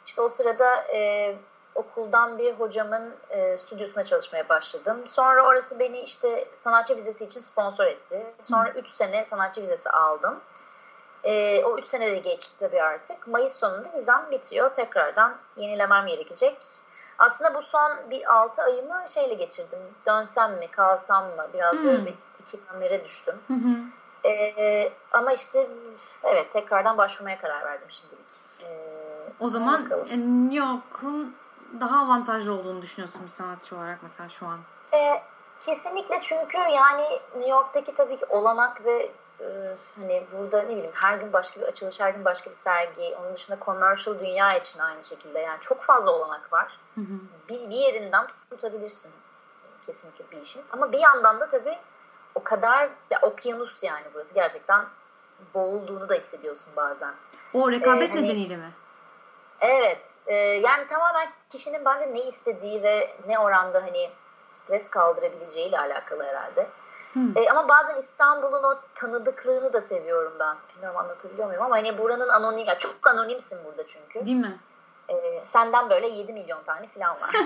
İşte 0.06 0.22
o 0.22 0.28
sırada 0.28 0.84
e, 0.94 1.34
okuldan 1.76 2.38
bir 2.38 2.52
hocamın 2.52 3.14
e, 3.30 3.56
stüdyosuna 3.56 4.04
çalışmaya 4.04 4.48
başladım. 4.48 5.06
Sonra 5.06 5.46
orası 5.46 5.78
beni 5.78 6.00
işte 6.00 6.48
sanatçı 6.56 6.96
vizesi 6.96 7.24
için 7.24 7.40
sponsor 7.40 7.84
etti. 7.84 8.26
Sonra 8.42 8.70
3 8.70 8.90
sene 8.90 9.24
sanatçı 9.24 9.62
vizesi 9.62 9.90
aldım. 9.90 10.40
E, 11.24 11.64
o 11.64 11.78
3 11.78 11.86
sene 11.86 12.10
de 12.10 12.18
geçti 12.18 12.52
tabii 12.58 12.82
artık. 12.82 13.26
Mayıs 13.26 13.52
sonunda 13.52 13.92
vizem 13.94 14.26
bitiyor. 14.30 14.72
Tekrardan 14.72 15.36
yenilemem 15.56 16.06
gerekecek. 16.06 16.56
Aslında 17.18 17.54
bu 17.54 17.62
son 17.62 17.92
bir 18.10 18.34
6 18.34 18.62
ayımı 18.62 19.04
şeyle 19.14 19.34
geçirdim. 19.34 19.78
Dönsem 20.06 20.58
mi, 20.58 20.70
kalsam 20.70 21.24
mı? 21.24 21.46
Biraz 21.54 21.78
hmm. 21.78 21.86
böyle 21.86 22.06
bir 22.06 22.14
ikilemlere 22.40 23.04
düştüm. 23.04 23.34
Hı 23.46 23.54
hı. 23.54 23.76
Ee, 24.28 24.92
ama 25.12 25.32
işte 25.32 25.68
evet 26.22 26.52
tekrardan 26.52 26.98
başvurmaya 26.98 27.38
karar 27.38 27.64
verdim 27.64 27.88
şimdilik. 27.90 28.26
Ee, 28.62 28.66
o 29.40 29.48
zaman 29.48 29.84
bakalım. 29.84 30.06
New 30.44 30.66
York'un 30.66 31.36
daha 31.80 32.00
avantajlı 32.00 32.52
olduğunu 32.52 32.82
düşünüyorsun 32.82 33.22
bir 33.24 33.28
sanatçı 33.28 33.76
olarak 33.76 33.98
mesela 34.02 34.28
şu 34.28 34.46
an. 34.46 34.58
Ee, 34.94 35.22
kesinlikle 35.66 36.18
çünkü 36.22 36.58
yani 36.58 37.02
New 37.34 37.50
York'taki 37.50 37.94
tabii 37.94 38.16
ki 38.16 38.26
olanak 38.26 38.84
ve 38.84 39.10
e, 39.40 39.46
hani 39.96 40.26
burada 40.32 40.62
ne 40.62 40.68
bileyim 40.68 40.90
her 40.94 41.18
gün 41.18 41.32
başka 41.32 41.60
bir 41.60 41.66
açılış, 41.66 42.00
her 42.00 42.10
gün 42.10 42.24
başka 42.24 42.50
bir 42.50 42.54
sergi. 42.54 43.16
Onun 43.20 43.34
dışında 43.34 43.58
commercial 43.64 44.18
dünya 44.18 44.58
için 44.58 44.78
aynı 44.80 45.04
şekilde. 45.04 45.38
Yani 45.38 45.60
çok 45.60 45.82
fazla 45.82 46.12
olanak 46.12 46.52
var. 46.52 46.78
Hı 46.94 47.00
hı. 47.00 47.18
Bir, 47.48 47.70
bir 47.70 47.76
yerinden 47.76 48.26
tutabilirsin 48.50 49.12
kesinlikle 49.86 50.24
bir 50.30 50.42
işin. 50.42 50.62
Ama 50.72 50.92
bir 50.92 50.98
yandan 50.98 51.40
da 51.40 51.48
tabii 51.48 51.78
o 52.34 52.42
kadar 52.42 52.90
ya 53.10 53.20
okyanus 53.22 53.82
yani 53.82 54.04
burası 54.14 54.34
gerçekten 54.34 54.84
boğulduğunu 55.54 56.08
da 56.08 56.14
hissediyorsun 56.14 56.72
bazen. 56.76 57.12
O 57.54 57.70
rekabet 57.70 58.10
ee, 58.10 58.12
hani, 58.12 58.24
nedeniyle 58.24 58.56
mi? 58.56 58.72
Evet. 59.60 60.15
E, 60.26 60.34
yani 60.34 60.88
tamamen 60.88 61.28
kişinin 61.50 61.84
bence 61.84 62.14
ne 62.14 62.22
istediği 62.22 62.82
ve 62.82 63.16
ne 63.26 63.38
oranda 63.38 63.82
hani 63.82 64.10
stres 64.50 64.90
kaldırabileceğiyle 64.90 65.78
alakalı 65.78 66.24
herhalde. 66.24 66.66
E, 67.36 67.50
ama 67.50 67.68
bazen 67.68 67.96
İstanbul'un 67.96 68.62
o 68.62 68.78
tanıdıklığını 68.94 69.72
da 69.72 69.80
seviyorum 69.80 70.32
ben. 70.40 70.56
Bilmiyorum 70.74 71.00
anlatabiliyor 71.00 71.46
muyum 71.46 71.62
ama 71.62 71.76
hani 71.76 71.98
buranın 71.98 72.28
anonim, 72.28 72.66
ya 72.66 72.78
çok 72.78 73.06
anonimsin 73.06 73.58
burada 73.64 73.86
çünkü. 73.86 74.26
Değil 74.26 74.36
mi? 74.36 74.58
E, 75.08 75.42
senden 75.44 75.90
böyle 75.90 76.08
7 76.08 76.32
milyon 76.32 76.62
tane 76.62 76.86
falan 76.86 77.20
var. 77.20 77.30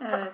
evet. 0.00 0.32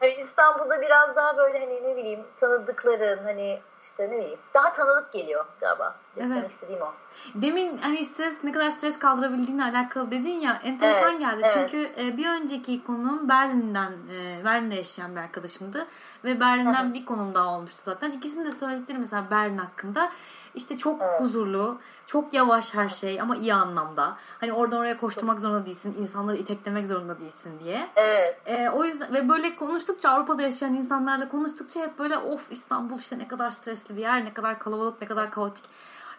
Hani 0.00 0.14
İstanbul'da 0.14 0.80
biraz 0.80 1.16
daha 1.16 1.36
böyle 1.36 1.58
hani 1.58 1.82
ne 1.82 1.96
bileyim 1.96 2.20
tanıdıkların 2.40 3.24
hani 3.24 3.60
işte 3.80 4.10
ne 4.10 4.18
bileyim 4.18 4.38
daha 4.54 4.72
tanıdık 4.72 5.12
geliyor 5.12 5.44
galiba. 5.60 5.94
Evet. 6.16 6.30
Demek 6.30 6.50
istediğim 6.50 6.82
o. 6.82 6.92
Demin 7.34 7.78
hani 7.78 8.04
stres 8.04 8.44
ne 8.44 8.52
kadar 8.52 8.70
stres 8.70 8.98
kaldırabildiğinle 8.98 9.62
alakalı 9.62 10.10
dedin 10.10 10.40
ya 10.40 10.60
enteresan 10.64 11.10
evet, 11.10 11.20
geldi. 11.20 11.42
Evet. 11.42 11.52
Çünkü 11.54 12.02
e, 12.02 12.16
bir 12.16 12.28
önceki 12.28 12.84
konum 12.84 13.28
Berlin'den 13.28 13.92
e, 13.92 14.44
Berlin'de 14.44 14.74
yaşayan 14.74 15.16
bir 15.16 15.20
arkadaşımdı 15.20 15.86
ve 16.24 16.40
Berlin'den 16.40 16.94
bir 16.94 17.06
konum 17.06 17.34
daha 17.34 17.56
olmuştu 17.56 17.80
zaten. 17.84 18.10
İkisinin 18.10 18.46
de 18.46 18.52
söyledikleri 18.52 18.98
mesela 18.98 19.30
Berlin 19.30 19.58
hakkında 19.58 20.10
işte 20.54 20.76
çok 20.76 21.02
evet. 21.02 21.20
huzurlu, 21.20 21.78
çok 22.06 22.34
yavaş 22.34 22.74
her 22.74 22.88
şey 22.88 23.20
ama 23.20 23.36
iyi 23.36 23.54
anlamda. 23.54 24.16
Hani 24.40 24.52
oradan 24.52 24.78
oraya 24.78 25.00
koşturmak 25.00 25.40
zorunda 25.40 25.66
değilsin, 25.66 25.96
insanları 26.00 26.36
iteklemek 26.36 26.86
zorunda 26.86 27.20
değilsin 27.20 27.52
diye. 27.64 27.88
Evet. 27.96 28.40
Ee, 28.46 28.68
o 28.68 28.84
yüzden 28.84 29.14
ve 29.14 29.28
böyle 29.28 29.56
konuştukça 29.56 30.10
Avrupa'da 30.10 30.42
yaşayan 30.42 30.74
insanlarla 30.74 31.28
konuştukça 31.28 31.80
hep 31.80 31.98
böyle 31.98 32.18
of 32.18 32.52
İstanbul 32.52 32.98
işte 32.98 33.18
ne 33.18 33.28
kadar 33.28 33.50
stresli 33.50 33.96
bir 33.96 34.02
yer, 34.02 34.24
ne 34.24 34.32
kadar 34.32 34.58
kalabalık, 34.58 35.00
ne 35.02 35.08
kadar 35.08 35.30
kaotik. 35.30 35.64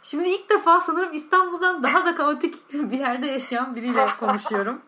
Şimdi 0.04 0.30
ilk 0.30 0.50
defa 0.50 0.80
sanırım 0.80 1.14
İstanbul'dan 1.14 1.84
daha 1.84 2.06
da 2.06 2.16
kaotik 2.16 2.74
bir 2.74 3.00
yerde 3.00 3.28
yaşayan 3.28 3.76
biriyle 3.76 4.08
konuşuyorum. 4.20 4.82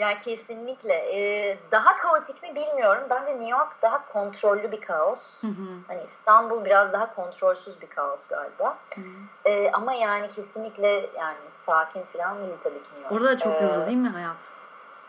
Ya 0.00 0.18
kesinlikle. 0.18 0.94
Ee, 0.94 1.58
daha 1.70 1.96
kaotik 1.96 2.42
mi 2.42 2.54
bilmiyorum. 2.54 3.04
Bence 3.10 3.32
New 3.32 3.48
York 3.48 3.82
daha 3.82 4.06
kontrollü 4.12 4.72
bir 4.72 4.80
kaos. 4.80 5.42
Hı 5.42 5.46
hı. 5.46 5.78
Hani 5.88 6.02
İstanbul 6.02 6.64
biraz 6.64 6.92
daha 6.92 7.14
kontrolsüz 7.14 7.80
bir 7.80 7.86
kaos 7.86 8.26
galiba. 8.26 8.78
Hı 8.94 9.00
hı. 9.00 9.04
Ee, 9.44 9.70
ama 9.72 9.92
yani 9.92 10.30
kesinlikle 10.30 10.88
yani 11.18 11.36
sakin 11.54 12.02
falan 12.02 12.38
değil 12.38 12.56
tabii 12.64 12.82
ki 12.82 12.88
New 12.90 13.02
York. 13.02 13.12
Orada 13.12 13.26
da 13.26 13.38
çok 13.38 13.52
ee, 13.52 13.60
hızlı 13.60 13.86
değil 13.86 13.98
mi 13.98 14.08
hayat? 14.08 14.36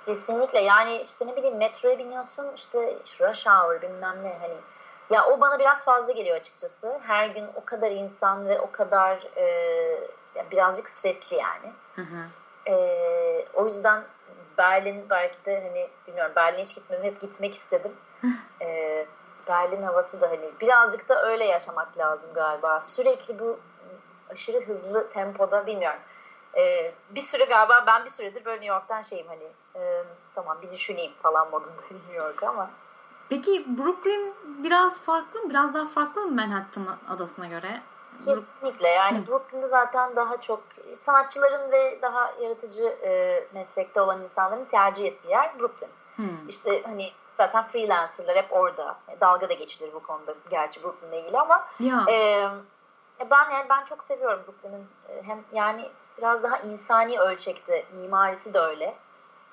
Kesinlikle. 0.06 0.62
Yani 0.62 1.02
işte 1.02 1.28
ne 1.28 1.36
bileyim 1.36 1.58
metroya 1.58 1.98
biniyorsun 1.98 2.46
işte 2.56 2.98
rush 3.20 3.48
hour 3.48 3.82
bilmem 3.82 4.24
ne 4.24 4.38
hani 4.42 4.56
ya 5.10 5.26
o 5.26 5.42
bana 5.42 5.60
biraz 5.60 5.86
fazla 5.86 6.14
geliyor 6.14 6.36
açıkçası. 6.36 7.00
Her 7.08 7.28
gün 7.28 7.46
o 7.56 7.66
kadar 7.66 7.92
insan 7.92 8.48
ve 8.48 8.60
o 8.60 8.72
kadar 8.72 9.28
e, 9.38 10.48
birazcık 10.52 10.90
stresli 10.90 11.36
yani. 11.38 11.74
Hı 11.96 12.02
hı. 12.02 12.26
E, 12.68 13.46
o 13.54 13.66
yüzden 13.66 14.04
Berlin 14.58 15.06
belki 15.10 15.46
de 15.46 15.64
hani 15.68 15.90
bilmiyorum 16.08 16.34
Berlin'e 16.36 16.64
hiç 16.64 16.76
gitmedim 16.76 17.04
hep 17.04 17.22
gitmek 17.22 17.54
istedim. 17.54 17.92
ee, 18.62 19.06
Berlin 19.48 19.84
havası 19.84 20.22
da 20.22 20.30
hani 20.30 20.50
birazcık 20.62 21.10
da 21.10 21.26
öyle 21.26 21.46
yaşamak 21.46 21.98
lazım 21.98 22.34
galiba. 22.34 22.82
Sürekli 22.82 23.40
bu 23.40 23.60
aşırı 24.30 24.66
hızlı 24.66 25.10
tempoda 25.10 25.66
bilmiyorum. 25.68 26.00
Ee, 26.58 26.94
bir 27.10 27.22
süre 27.22 27.46
galiba 27.46 27.84
ben 27.88 28.06
bir 28.06 28.10
süredir 28.10 28.46
böyle 28.46 28.62
New 28.62 28.74
York'tan 28.74 29.02
şeyim 29.02 29.28
hani 29.28 29.48
e, 29.76 30.04
tamam 30.36 30.58
bir 30.62 30.72
düşüneyim 30.72 31.12
falan 31.22 31.50
modunda 31.50 31.82
New 31.92 32.16
York 32.16 32.44
ama 32.44 32.70
Peki 33.30 33.66
Brooklyn 33.78 34.34
biraz 34.64 35.02
farklı 35.02 35.42
mı? 35.42 35.50
Biraz 35.50 35.74
daha 35.74 35.86
farklı 35.86 36.22
mı 36.22 36.32
Manhattan 36.32 36.98
adasına 37.10 37.48
göre? 37.48 37.82
Kesinlikle. 38.26 38.88
Yani 38.88 39.20
Hı. 39.20 39.28
Brooklyn'de 39.28 39.68
zaten 39.68 40.16
daha 40.16 40.42
çok 40.42 40.64
sanatçıların 40.94 41.72
ve 41.72 42.00
daha 42.02 42.34
yaratıcı 42.42 42.84
e, 43.04 43.44
meslekte 43.54 44.02
olan 44.02 44.24
insanların 44.24 44.66
tercih 44.66 45.06
ettiği 45.06 45.30
yer 45.30 45.60
Brooklyn. 45.60 45.90
Hı. 46.16 46.24
İşte 46.48 46.84
hani 46.84 47.12
zaten 47.36 47.64
freelancerlar 47.64 48.36
hep 48.36 48.54
orada. 48.54 48.98
Dalga 49.22 49.50
da 49.50 49.54
geçilir 49.54 49.94
bu 49.94 50.04
konuda 50.04 50.36
gerçi 50.50 50.84
Brooklyn'le 50.84 51.14
ilgili 51.14 51.40
ama 51.40 51.68
ya. 51.80 52.06
E, 52.10 52.48
ben 53.32 53.52
yani 53.52 53.70
ben 53.70 53.86
çok 53.86 54.04
seviyorum 54.04 54.44
Brooklyn'in 54.48 54.88
hem 55.24 55.44
yani 55.54 55.90
biraz 56.18 56.44
daha 56.44 56.58
insani 56.58 57.20
ölçekte 57.20 57.86
mimarisi 57.94 58.54
de 58.54 58.60
öyle. 58.60 58.96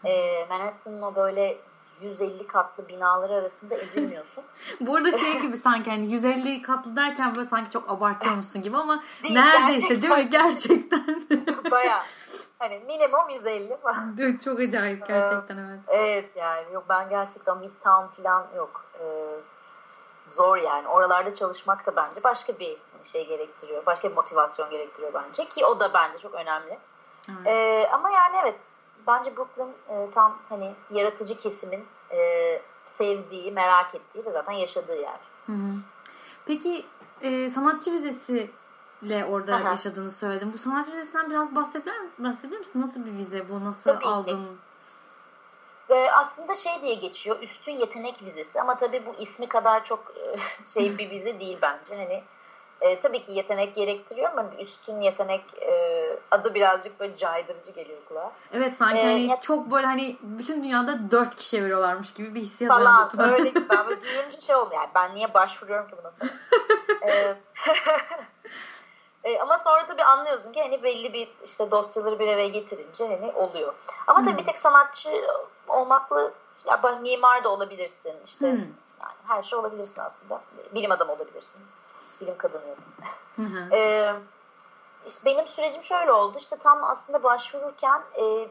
E, 0.05 0.47
Manhattan'ın 0.49 1.03
o 1.03 1.15
böyle 1.15 1.57
150 2.01 2.47
katlı 2.47 2.89
binalar 2.89 3.31
arasında 3.31 3.75
ezilmiyorsun. 3.75 4.45
Bu 4.81 4.97
arada 4.97 5.19
şey 5.19 5.41
gibi 5.41 5.57
sanki 5.57 5.91
hani 5.91 6.13
150 6.13 6.63
katlı 6.63 6.97
derken 6.97 7.35
böyle 7.35 7.47
sanki 7.47 7.71
çok 7.71 7.91
abartıyormuşsun 7.91 8.63
gibi 8.63 8.77
ama 8.77 9.03
değil, 9.23 9.35
neredeyse 9.35 9.95
gerçekten. 9.95 10.11
değil 10.11 10.25
mi 10.25 10.31
gerçekten? 10.31 11.71
Baya 11.71 12.05
hani 12.59 12.79
minimum 12.79 13.29
150 13.31 13.77
falan. 13.77 14.17
Çok 14.45 14.61
acayip 14.61 15.07
gerçekten 15.09 15.57
evet. 15.59 15.81
Evet 15.89 16.37
yani 16.37 16.73
yok 16.73 16.85
ben 16.89 17.09
gerçekten 17.09 17.59
Midtown 17.59 18.23
falan 18.23 18.47
yok. 18.57 18.85
Ee, 19.01 19.05
zor 20.29 20.57
yani. 20.57 20.89
Oralarda 20.89 21.35
çalışmak 21.35 21.87
da 21.87 21.97
bence 21.97 22.23
başka 22.25 22.59
bir 22.59 22.77
şey 23.03 23.27
gerektiriyor. 23.27 23.87
Başka 23.87 24.11
bir 24.11 24.15
motivasyon 24.15 24.71
gerektiriyor 24.71 25.15
bence 25.15 25.49
ki 25.49 25.67
o 25.67 25.81
da 25.81 25.95
bence 25.95 26.19
çok 26.19 26.35
önemli. 26.35 26.79
Evet. 27.29 27.47
Ee, 27.47 27.89
ama 27.93 28.11
yani 28.11 28.37
evet 28.43 28.77
bence 29.09 29.37
Brooklyn 29.37 29.73
e, 29.89 30.11
tam 30.15 30.39
hani 30.49 30.75
yaratıcı 30.91 31.37
kesimin 31.37 31.87
e, 32.11 32.19
sevdiği, 32.87 33.53
merak 33.53 33.95
ettiği 33.95 34.25
ve 34.27 34.31
zaten 34.31 34.53
yaşadığı 34.53 34.97
yer. 34.97 35.21
Hı 35.47 35.53
hı. 35.53 35.75
Peki 36.47 36.87
e, 37.23 37.51
sanatçı 37.51 37.93
vizesiyle 37.93 39.25
orada 39.31 39.55
Aha. 39.55 39.69
yaşadığını 39.69 40.11
söyledim. 40.11 40.53
Bu 40.53 40.59
sanatçı 40.59 40.93
vizesinden 40.93 41.31
biraz 41.31 41.55
bahsedebilir, 41.55 41.95
bahsedebilir 42.19 42.59
misin? 42.59 42.81
Nasıl 42.81 43.07
bir 43.07 43.13
vize 43.13 43.49
bu? 43.49 43.65
Nasıl 43.65 43.93
Tabii 43.93 44.07
aldın? 44.07 44.47
Ki. 44.47 45.95
E, 45.95 46.11
aslında 46.11 46.55
şey 46.55 46.83
diye 46.83 46.95
geçiyor. 46.95 47.43
Üstün 47.43 47.73
yetenek 47.73 48.23
vizesi 48.23 48.61
ama 48.61 48.79
tabii 48.79 49.07
bu 49.07 49.15
ismi 49.23 49.49
kadar 49.49 49.85
çok 49.85 50.13
e, 50.17 50.37
şey 50.75 50.99
bir 50.99 51.11
vize 51.11 51.41
değil 51.41 51.59
bence. 51.63 51.97
Hani 51.97 52.25
e, 52.81 53.01
tabii 53.01 53.21
ki 53.21 53.33
yetenek 53.33 53.75
gerektiriyor 53.75 54.31
ama 54.31 54.51
üstün 54.59 55.01
yetenek 55.01 55.45
e, 55.63 56.19
adı 56.31 56.55
birazcık 56.55 57.01
böyle 57.01 57.17
caydırıcı 57.17 57.73
geliyor 57.73 57.99
kulağa. 58.09 58.33
Evet 58.53 58.75
sanki 58.79 58.99
ee, 58.99 59.05
hani 59.05 59.27
ya, 59.27 59.41
çok 59.41 59.71
böyle 59.71 59.87
hani 59.87 60.17
bütün 60.23 60.65
dünyada 60.65 61.11
dört 61.11 61.37
kişi 61.37 61.65
veriyorlarmış 61.65 62.15
gibi 62.15 62.35
bir 62.35 62.41
hissiyat 62.41 62.73
falan, 62.73 63.09
falan. 63.09 63.33
öyle 63.33 63.49
gibi. 63.49 63.69
Ben 63.71 63.87
böyle 63.89 64.01
duyunca 64.03 64.41
şey 64.41 64.57
oldu 64.57 64.71
yani 64.75 64.89
ben 64.95 65.15
niye 65.15 65.35
başvuruyorum 65.35 65.89
ki 65.89 65.95
buna 66.03 66.11
falan. 66.11 66.33
ee, 67.13 67.37
e, 69.25 69.39
ama 69.39 69.59
sonra 69.59 69.85
tabii 69.85 70.05
anlıyorsun 70.05 70.53
ki 70.53 70.63
hani 70.63 70.83
belli 70.83 71.13
bir 71.13 71.29
işte 71.45 71.71
dosyaları 71.71 72.19
bir 72.19 72.29
araya 72.29 72.49
getirince 72.49 73.09
hani 73.09 73.33
oluyor. 73.33 73.75
Ama 74.07 74.21
tabii 74.21 74.31
hmm. 74.31 74.39
bir 74.39 74.45
tek 74.45 74.59
sanatçı 74.59 75.11
olmakla 75.69 76.31
ya 76.67 76.99
mimar 77.03 77.45
da 77.45 77.49
olabilirsin 77.49 78.15
işte 78.25 78.53
hmm. 78.53 78.59
yani 79.01 79.17
her 79.27 79.43
şey 79.43 79.59
olabilirsin 79.59 80.03
aslında. 80.03 80.41
Bilim 80.75 80.91
adamı 80.91 81.13
olabilirsin 81.13 81.61
Hı 83.37 83.43
hı. 83.43 83.75
Ee, 83.75 84.15
işte 85.07 85.25
benim 85.25 85.49
sürecim 85.49 85.83
şöyle 85.83 86.13
oldu. 86.13 86.39
İşte 86.39 86.57
tam 86.57 86.85
aslında 86.85 87.23
başvururken 87.23 88.03
e, 88.21 88.49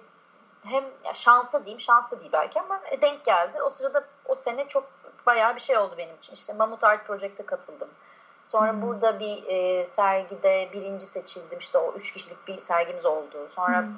hem 0.64 0.84
şansa 1.14 1.66
diyeyim, 1.66 1.82
şans 1.82 2.12
da 2.12 2.20
değil 2.20 2.32
belki 2.32 2.62
ama 2.62 2.80
e, 2.92 3.02
denk 3.02 3.26
geldi. 3.26 3.62
O 3.62 3.70
sırada 3.70 4.04
o 4.26 4.36
sene 4.36 4.68
çok 4.68 4.84
bayağı 5.26 5.56
bir 5.56 5.62
şey 5.62 5.78
oldu 5.78 5.96
benim 5.98 6.16
için. 6.16 6.34
İşte 6.34 6.54
Mamut 6.54 6.84
Art 6.84 7.08
Project'e 7.08 7.46
katıldım. 7.46 7.90
Sonra 8.46 8.72
hmm. 8.72 8.82
burada 8.82 9.20
bir 9.20 9.44
e, 9.48 9.86
sergide 9.86 10.70
birinci 10.74 11.06
seçildim. 11.06 11.60
İşte 11.60 11.78
o 11.78 11.94
üç 11.94 12.14
kişilik 12.14 12.48
bir 12.48 12.60
sergimiz 12.60 13.06
oldu. 13.06 13.48
Sonra 13.50 13.82
hmm. 13.82 13.90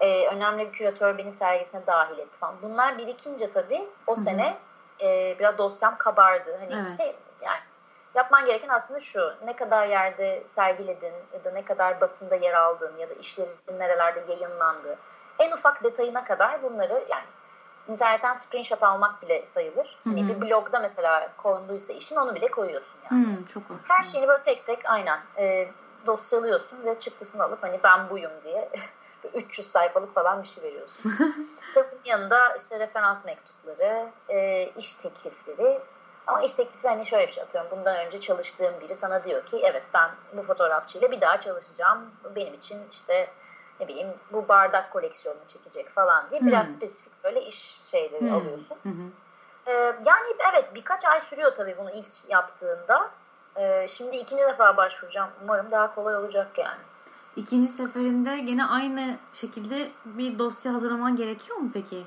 e, 0.00 0.26
önemli 0.26 0.66
bir 0.66 0.72
küratör 0.72 1.18
beni 1.18 1.32
sergisine 1.32 1.86
dahil 1.86 2.18
etti 2.18 2.38
falan. 2.38 2.54
Bunlar 2.62 2.98
birikince 2.98 3.50
tabii 3.50 3.88
o 4.06 4.16
hmm. 4.16 4.22
sene 4.22 4.58
e, 5.00 5.36
biraz 5.38 5.58
dosyam 5.58 5.98
kabardı. 5.98 6.58
Hani 6.60 6.80
evet. 6.82 6.96
şey 6.96 7.16
yapman 8.14 8.46
gereken 8.46 8.68
aslında 8.68 9.00
şu. 9.00 9.32
Ne 9.44 9.56
kadar 9.56 9.86
yerde 9.86 10.42
sergiledin 10.46 11.12
ya 11.32 11.44
da 11.44 11.50
ne 11.50 11.64
kadar 11.64 12.00
basında 12.00 12.34
yer 12.34 12.54
aldın 12.54 12.92
ya 12.98 13.10
da 13.10 13.14
işlerin 13.14 13.78
nerelerde 13.78 14.32
yayınlandı. 14.32 14.98
En 15.38 15.52
ufak 15.52 15.84
detayına 15.84 16.24
kadar 16.24 16.62
bunları 16.62 17.04
yani 17.08 17.26
internetten 17.88 18.34
screenshot 18.34 18.82
almak 18.82 19.22
bile 19.22 19.46
sayılır. 19.46 19.98
Hı-hı. 20.04 20.14
Hani 20.14 20.28
bir 20.28 20.40
blogda 20.40 20.80
mesela 20.80 21.32
konduysa 21.36 21.92
işin 21.92 22.16
onu 22.16 22.34
bile 22.34 22.48
koyuyorsun 22.48 22.98
yani. 23.10 23.26
Hı, 23.26 23.46
çok 23.46 23.62
hoş. 23.62 23.76
Her 23.88 24.02
şeyini 24.04 24.28
böyle 24.28 24.42
tek 24.42 24.66
tek 24.66 24.90
aynen 24.90 25.20
e, 25.38 25.68
dosyalıyorsun 26.06 26.84
ve 26.84 27.00
çıktısını 27.00 27.42
alıp 27.42 27.62
hani 27.62 27.80
ben 27.84 28.10
buyum 28.10 28.32
diye 28.44 28.68
300 29.34 29.70
sayfalık 29.70 30.14
falan 30.14 30.42
bir 30.42 30.48
şey 30.48 30.64
veriyorsun. 30.64 31.12
Tabii 31.74 31.86
yanında 32.04 32.56
işte 32.56 32.78
referans 32.78 33.24
mektupları, 33.24 34.08
e, 34.28 34.68
iş 34.76 34.94
teklifleri 34.94 35.80
ama 36.28 36.42
iş 36.42 36.52
teklifi 36.52 36.88
hani 36.88 37.06
şöyle 37.06 37.26
bir 37.26 37.32
şey 37.32 37.44
atıyorum. 37.44 37.70
Bundan 37.70 38.06
önce 38.06 38.20
çalıştığım 38.20 38.80
biri 38.80 38.96
sana 38.96 39.24
diyor 39.24 39.46
ki 39.46 39.60
evet 39.64 39.82
ben 39.94 40.10
bu 40.32 40.42
fotoğrafçıyla 40.42 41.10
bir 41.10 41.20
daha 41.20 41.40
çalışacağım. 41.40 42.10
Benim 42.36 42.54
için 42.54 42.78
işte 42.90 43.30
ne 43.80 43.88
bileyim 43.88 44.08
bu 44.32 44.48
bardak 44.48 44.92
koleksiyonunu 44.92 45.46
çekecek 45.48 45.88
falan 45.88 46.30
diye 46.30 46.40
biraz 46.40 46.66
hmm. 46.66 46.74
spesifik 46.74 47.24
böyle 47.24 47.44
iş 47.44 47.80
şeyleri 47.90 48.20
hmm. 48.20 48.32
alıyorsun. 48.32 48.76
Hmm. 48.82 49.10
Ee, 49.66 49.72
yani 50.06 50.36
evet 50.52 50.74
birkaç 50.74 51.04
ay 51.04 51.20
sürüyor 51.20 51.54
tabii 51.56 51.76
bunu 51.78 51.90
ilk 51.90 52.12
yaptığında. 52.28 53.10
Ee, 53.56 53.86
şimdi 53.88 54.16
ikinci 54.16 54.44
defa 54.44 54.76
başvuracağım. 54.76 55.30
Umarım 55.42 55.70
daha 55.70 55.94
kolay 55.94 56.16
olacak 56.16 56.58
yani. 56.58 56.80
İkinci 57.36 57.68
seferinde 57.68 58.38
gene 58.38 58.64
aynı 58.64 59.16
şekilde 59.32 59.90
bir 60.04 60.38
dosya 60.38 60.74
hazırlaman 60.74 61.16
gerekiyor 61.16 61.58
mu 61.58 61.70
peki? 61.74 62.06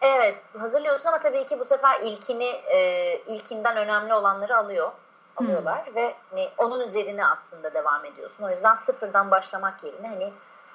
Evet 0.00 0.38
hazırlıyorsun 0.58 1.08
ama 1.08 1.20
tabii 1.20 1.44
ki 1.44 1.60
bu 1.60 1.64
sefer 1.64 2.00
ilkini 2.00 2.44
e, 2.44 3.18
ilkinden 3.26 3.76
önemli 3.76 4.14
olanları 4.14 4.56
alıyor 4.56 4.92
alıyorlar 5.36 5.86
hmm. 5.86 5.94
ve 5.94 6.14
hani 6.30 6.48
onun 6.58 6.80
üzerine 6.80 7.26
aslında 7.26 7.74
devam 7.74 8.04
ediyorsun. 8.04 8.44
O 8.44 8.50
yüzden 8.50 8.74
sıfırdan 8.74 9.30
başlamak 9.30 9.84
yerine 9.84 10.08
hani 10.08 10.32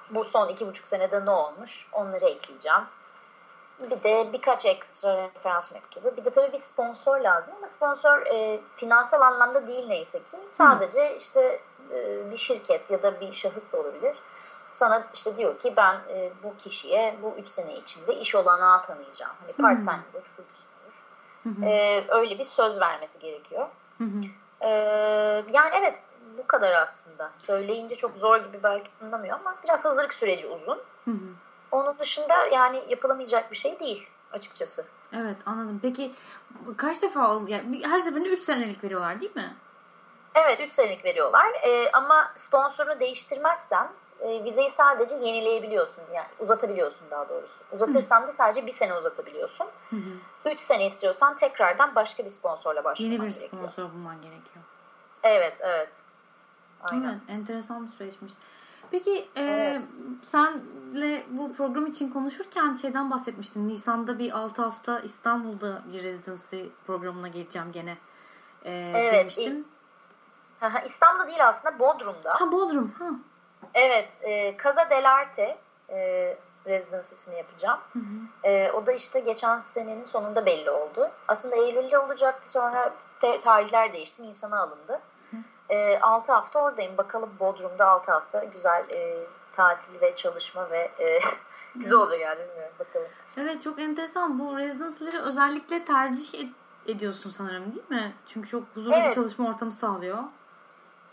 bu 0.09 0.25
son 0.25 0.49
iki 0.49 0.67
buçuk 0.67 0.87
senede 0.87 1.25
ne 1.25 1.31
olmuş 1.31 1.87
onları 1.91 2.25
ekleyeceğim. 2.25 2.81
Bir 3.79 4.03
de 4.03 4.33
birkaç 4.33 4.65
ekstra 4.65 5.17
referans 5.17 5.71
mektubu. 5.71 6.17
Bir 6.17 6.25
de 6.25 6.29
tabii 6.29 6.53
bir 6.53 6.57
sponsor 6.57 7.19
lazım 7.19 7.55
ama 7.57 7.67
sponsor 7.67 8.25
e, 8.25 8.59
finansal 8.75 9.21
anlamda 9.21 9.67
değil 9.67 9.87
neyse 9.87 10.19
ki. 10.19 10.37
Sadece 10.51 11.09
hmm. 11.09 11.17
işte 11.17 11.59
e, 11.91 12.31
bir 12.31 12.37
şirket 12.37 12.91
ya 12.91 13.03
da 13.03 13.21
bir 13.21 13.33
şahıs 13.33 13.73
da 13.73 13.77
olabilir 13.77 14.15
sana 14.75 15.07
işte 15.13 15.37
diyor 15.37 15.59
ki 15.59 15.73
ben 15.77 15.95
e, 16.09 16.31
bu 16.43 16.57
kişiye 16.57 17.17
bu 17.21 17.35
üç 17.39 17.49
sene 17.49 17.75
içinde 17.75 18.15
iş 18.15 18.35
olanağı 18.35 18.85
tanıyacağım. 18.85 19.33
Hani 19.41 19.53
part 19.53 19.77
time 19.77 20.03
olur, 20.13 20.23
full 20.35 20.43
time 20.43 20.85
olur. 20.85 21.71
E, 21.71 22.05
öyle 22.07 22.39
bir 22.39 22.43
söz 22.43 22.81
vermesi 22.81 23.19
gerekiyor. 23.19 23.67
E, 24.61 24.69
yani 25.53 25.69
evet 25.73 26.01
bu 26.37 26.47
kadar 26.47 26.71
aslında. 26.73 27.31
Söyleyince 27.37 27.95
çok 27.95 28.17
zor 28.17 28.37
gibi 28.37 28.63
belki 28.63 28.93
tınlamıyor 28.99 29.39
ama 29.39 29.55
biraz 29.63 29.85
hazırlık 29.85 30.13
süreci 30.13 30.47
uzun. 30.47 30.81
Onun 31.71 31.99
dışında 31.99 32.45
yani 32.45 32.83
yapılamayacak 32.87 33.51
bir 33.51 33.57
şey 33.57 33.79
değil 33.79 34.09
açıkçası. 34.31 34.85
Evet 35.13 35.37
anladım. 35.45 35.79
Peki 35.81 36.11
kaç 36.77 37.01
defa 37.01 37.39
yani 37.47 37.81
her 37.87 37.99
seferinde 37.99 38.29
3 38.29 38.43
senelik 38.43 38.83
veriyorlar 38.83 39.21
değil 39.21 39.35
mi? 39.35 39.55
Evet 40.35 40.59
3 40.59 40.71
senelik 40.71 41.05
veriyorlar. 41.05 41.47
Ee, 41.63 41.91
ama 41.91 42.31
sponsorunu 42.35 42.99
değiştirmezsen 42.99 43.87
e, 44.25 44.43
vizeyi 44.43 44.69
sadece 44.69 45.15
yenileyebiliyorsun. 45.15 46.03
Yani 46.13 46.27
uzatabiliyorsun 46.39 47.07
daha 47.11 47.29
doğrusu. 47.29 47.63
Uzatırsan 47.71 48.27
da 48.27 48.31
sadece 48.31 48.65
bir 48.65 48.71
sene 48.71 48.93
uzatabiliyorsun. 48.93 49.67
Hı 49.89 49.95
hı. 49.95 50.49
Üç 50.51 50.61
sene 50.61 50.85
istiyorsan 50.85 51.35
tekrardan 51.35 51.95
başka 51.95 52.25
bir 52.25 52.29
sponsorla 52.29 52.83
başlaman 52.83 53.11
gerekiyor. 53.11 53.23
Yeni 53.23 53.33
bir 53.33 53.39
gerekiyor. 53.39 53.71
sponsor 53.71 53.93
bulman 53.93 54.21
gerekiyor. 54.21 54.65
Evet, 55.23 55.57
evet. 55.61 55.89
Aynen. 56.83 57.09
Evet, 57.09 57.21
enteresan 57.29 57.87
bir 57.87 57.91
süreçmiş. 57.91 58.31
Peki 58.91 59.29
e, 59.35 59.41
evet. 59.43 59.81
senle 60.23 61.23
bu 61.29 61.53
program 61.53 61.85
için 61.85 62.09
konuşurken 62.09 62.73
şeyden 62.73 63.11
bahsetmiştin. 63.11 63.69
Nisan'da 63.69 64.19
bir 64.19 64.31
6 64.31 64.61
hafta 64.61 64.99
İstanbul'da 64.99 65.81
bir 65.93 66.03
residency 66.03 66.61
programına 66.87 67.27
geleceğim 67.27 67.71
gene 67.71 67.97
e, 68.63 68.71
evet, 68.95 69.13
demiştim. 69.13 69.65
İstanbul'da 70.85 71.27
değil 71.27 71.47
aslında 71.47 71.79
Bodrum'da. 71.79 72.33
Ha 72.41 72.51
Bodrum. 72.51 72.93
Ha. 72.99 73.09
Evet, 73.73 74.09
e, 74.21 74.57
Casa 74.63 74.89
dell'Arte 74.89 75.57
e, 75.89 76.37
residency'sini 76.65 77.37
yapacağım. 77.37 77.79
Hı 77.93 77.99
hı. 77.99 78.47
E, 78.49 78.71
o 78.71 78.85
da 78.85 78.91
işte 78.91 79.19
geçen 79.19 79.59
senenin 79.59 80.03
sonunda 80.03 80.45
belli 80.45 80.69
oldu. 80.69 81.11
Aslında 81.27 81.55
Eylül'de 81.55 81.99
olacaktı 81.99 82.51
sonra 82.51 82.93
te- 83.21 83.39
tarihler 83.39 83.93
değişti, 83.93 84.23
Nisan'a 84.23 84.59
alındı. 84.59 85.01
E, 85.69 85.99
6 85.99 86.33
hafta 86.33 86.59
oradayım. 86.63 86.97
Bakalım 86.97 87.29
Bodrum'da 87.39 87.87
6 87.87 88.11
hafta 88.11 88.43
güzel 88.43 88.85
e, 88.95 89.17
tatil 89.55 90.01
ve 90.01 90.15
çalışma 90.15 90.69
ve 90.69 90.91
e, 90.99 91.19
güzel 91.75 91.99
olacak 91.99 92.19
yani 92.19 92.39
bilmiyorum 92.39 92.73
bakalım. 92.79 93.07
Evet 93.37 93.61
çok 93.61 93.79
enteresan. 93.79 94.39
Bu 94.39 94.57
residency'leri 94.57 95.19
özellikle 95.19 95.85
tercih 95.85 96.49
ediyorsun 96.87 97.29
sanırım 97.29 97.65
değil 97.75 97.89
mi? 97.89 98.13
Çünkü 98.27 98.49
çok 98.49 98.63
huzurlu 98.73 98.95
evet. 98.95 99.09
bir 99.09 99.15
çalışma 99.15 99.49
ortamı 99.49 99.71
sağlıyor. 99.71 100.17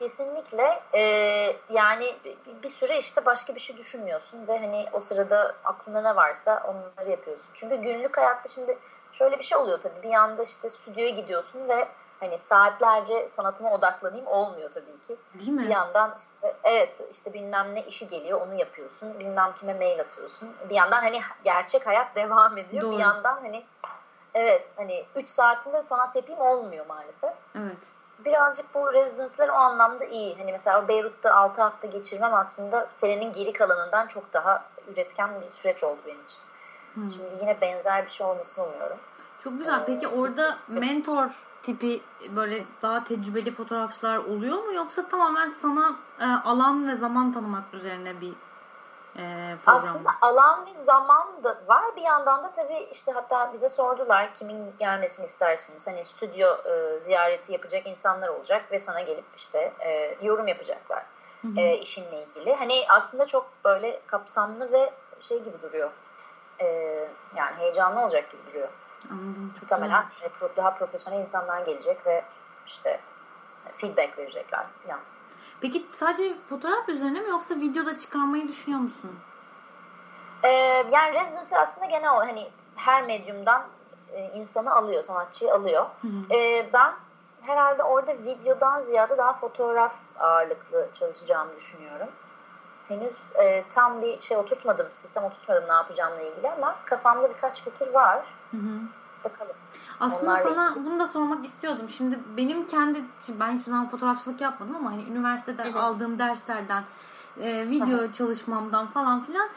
Kesinlikle. 0.02 0.82
Ee, 0.94 1.56
yani 1.70 2.16
bir 2.62 2.68
süre 2.68 2.98
işte 2.98 3.24
başka 3.24 3.54
bir 3.54 3.60
şey 3.60 3.76
düşünmüyorsun 3.76 4.48
ve 4.48 4.58
hani 4.58 4.86
o 4.92 5.00
sırada 5.00 5.54
aklında 5.64 6.00
ne 6.00 6.16
varsa 6.16 6.62
onları 6.66 7.10
yapıyorsun. 7.10 7.46
Çünkü 7.54 7.76
günlük 7.76 8.16
hayatta 8.16 8.48
şimdi 8.48 8.78
şöyle 9.12 9.38
bir 9.38 9.44
şey 9.44 9.58
oluyor 9.58 9.80
tabii. 9.80 10.02
Bir 10.02 10.08
yanda 10.08 10.42
işte 10.42 10.70
stüdyoya 10.70 11.10
gidiyorsun 11.10 11.68
ve 11.68 11.88
hani 12.20 12.38
saatlerce 12.38 13.28
sanatına 13.28 13.72
odaklanayım 13.72 14.26
olmuyor 14.26 14.70
tabii 14.70 15.00
ki. 15.06 15.16
Değil 15.34 15.50
mi? 15.50 15.62
Bir 15.62 15.68
yandan 15.68 16.14
işte, 16.16 16.56
evet 16.64 17.00
işte 17.10 17.32
bilmem 17.32 17.74
ne 17.74 17.82
işi 17.82 18.08
geliyor 18.08 18.40
onu 18.40 18.54
yapıyorsun. 18.54 19.18
Bilmem 19.18 19.52
kime 19.60 19.74
mail 19.74 20.00
atıyorsun. 20.00 20.54
Bir 20.70 20.74
yandan 20.74 21.00
hani 21.00 21.20
gerçek 21.44 21.86
hayat 21.86 22.14
devam 22.16 22.58
ediyor. 22.58 22.82
Doğru. 22.82 22.92
Bir 22.92 22.98
yandan 22.98 23.34
hani 23.42 23.64
evet 24.34 24.68
hani 24.76 25.04
3 25.16 25.28
saatinde 25.28 25.82
sanat 25.82 26.16
yapayım 26.16 26.40
olmuyor 26.40 26.86
maalesef. 26.86 27.32
Evet. 27.54 28.01
Birazcık 28.24 28.74
bu 28.74 28.92
residence'ler 28.92 29.48
o 29.48 29.52
anlamda 29.52 30.04
iyi. 30.04 30.38
Hani 30.38 30.52
mesela 30.52 30.88
Beyrut'ta 30.88 31.34
6 31.34 31.62
hafta 31.62 31.86
geçirmem 31.86 32.34
aslında 32.34 32.86
senenin 32.90 33.32
geri 33.32 33.52
kalanından 33.52 34.06
çok 34.06 34.32
daha 34.32 34.64
üretken 34.92 35.30
bir 35.40 35.56
süreç 35.56 35.84
oldu 35.84 35.98
benim 36.06 36.24
için. 36.24 36.38
Hmm. 36.94 37.10
Şimdi 37.10 37.28
yine 37.40 37.60
benzer 37.60 38.04
bir 38.04 38.10
şey 38.10 38.26
olmasını 38.26 38.64
umuyorum. 38.64 38.96
Çok 39.44 39.58
güzel. 39.58 39.84
Peki 39.86 40.08
orada 40.08 40.58
mentor 40.68 41.30
tipi 41.62 42.02
böyle 42.36 42.64
daha 42.82 43.04
tecrübeli 43.04 43.50
fotoğrafçılar 43.50 44.16
oluyor 44.16 44.64
mu 44.64 44.72
yoksa 44.72 45.08
tamamen 45.08 45.48
sana 45.48 45.96
e, 46.20 46.24
alan 46.24 46.88
ve 46.88 46.96
zaman 46.96 47.32
tanımak 47.32 47.64
üzerine 47.72 48.20
bir 48.20 48.32
e, 49.16 49.56
program? 49.64 49.76
Aslında 49.76 50.10
alan 50.20 50.66
ve 50.66 50.74
zaman 50.74 51.26
da 51.44 51.62
var. 51.68 51.96
Bir 51.96 52.02
yandan 52.02 52.44
da 52.44 52.52
tabii 52.56 52.88
işte 52.92 53.12
hatta 53.12 53.52
bize 53.52 53.68
sordular 53.68 54.34
kimin 54.34 54.74
gelmesini 54.78 55.26
istersiniz. 55.26 55.86
Hani 55.86 56.04
stüdyo 56.04 56.48
e, 56.64 57.00
ziyareti 57.00 57.52
yapacak 57.52 57.86
insanlar 57.86 58.28
olacak 58.28 58.72
ve 58.72 58.78
sana 58.78 59.00
gelip 59.00 59.24
işte 59.36 59.72
e, 59.80 60.16
yorum 60.22 60.48
yapacaklar 60.48 61.02
E, 61.56 61.76
işinle 61.76 62.22
ilgili. 62.22 62.54
Hani 62.54 62.84
aslında 62.88 63.26
çok 63.26 63.50
böyle 63.64 64.00
kapsamlı 64.06 64.72
ve 64.72 64.92
şey 65.28 65.42
gibi 65.42 65.62
duruyor. 65.62 65.90
E, 66.60 66.66
yani 67.36 67.56
heyecanlı 67.58 68.00
olacak 68.00 68.30
gibi 68.30 68.42
duruyor. 68.50 68.68
Anladım. 69.10 69.54
Muhtemelen 69.62 70.04
güzel. 70.14 70.56
daha 70.56 70.74
profesyonel 70.74 71.20
insanlar 71.20 71.60
gelecek 71.60 72.06
ve 72.06 72.24
işte 72.66 73.00
feedback 73.78 74.18
verecekler 74.18 74.66
falan. 74.86 75.00
Peki 75.60 75.86
sadece 75.90 76.34
fotoğraf 76.48 76.88
üzerine 76.88 77.20
mi 77.20 77.30
yoksa 77.30 77.54
videoda 77.54 77.98
çıkarmayı 77.98 78.48
düşünüyor 78.48 78.80
musun? 78.80 79.10
Ee, 80.42 80.48
yani 80.90 81.20
residency 81.20 81.56
aslında 81.56 81.86
genel 81.86 82.12
olarak 82.12 82.28
hani 82.28 82.48
her 82.76 83.02
medyumdan 83.02 83.62
e, 84.12 84.30
insanı 84.34 84.74
alıyor, 84.74 85.02
sanatçıyı 85.02 85.54
alıyor. 85.54 85.86
Hı 86.02 86.08
hı. 86.08 86.34
Ee, 86.34 86.70
ben 86.72 86.92
herhalde 87.40 87.82
orada 87.82 88.12
videodan 88.12 88.80
ziyade 88.80 89.16
daha 89.16 89.32
fotoğraf 89.32 89.94
ağırlıklı 90.20 90.88
çalışacağımı 90.98 91.56
düşünüyorum. 91.56 92.08
Henüz 92.88 93.14
e, 93.34 93.64
tam 93.70 94.02
bir 94.02 94.20
şey 94.20 94.36
oturtmadım, 94.36 94.86
sistem 94.92 95.24
oturtmadım 95.24 95.68
ne 95.68 95.72
yapacağımla 95.72 96.20
ilgili 96.20 96.50
ama 96.50 96.76
kafamda 96.84 97.30
birkaç 97.30 97.62
fikir 97.62 97.94
var. 97.94 98.24
Hı 98.50 98.56
hı. 98.56 98.80
Bakalım. 99.24 99.56
Aslında 100.00 100.30
Onlar 100.30 100.42
sana 100.42 100.70
ilgili. 100.70 100.84
bunu 100.84 101.00
da 101.00 101.06
sormak 101.06 101.44
istiyordum. 101.44 101.88
Şimdi 101.88 102.18
benim 102.36 102.66
kendi, 102.66 103.04
ben 103.28 103.52
hiçbir 103.52 103.70
zaman 103.70 103.88
fotoğrafçılık 103.88 104.40
yapmadım 104.40 104.76
ama 104.76 104.92
hani 104.92 105.02
üniversitede 105.02 105.62
evet. 105.62 105.76
aldığım 105.76 106.18
derslerden, 106.18 106.84
e, 107.40 107.70
video 107.70 107.98
Aha. 107.98 108.12
çalışmamdan 108.12 108.86
falan 108.86 109.22
filan 109.22 109.48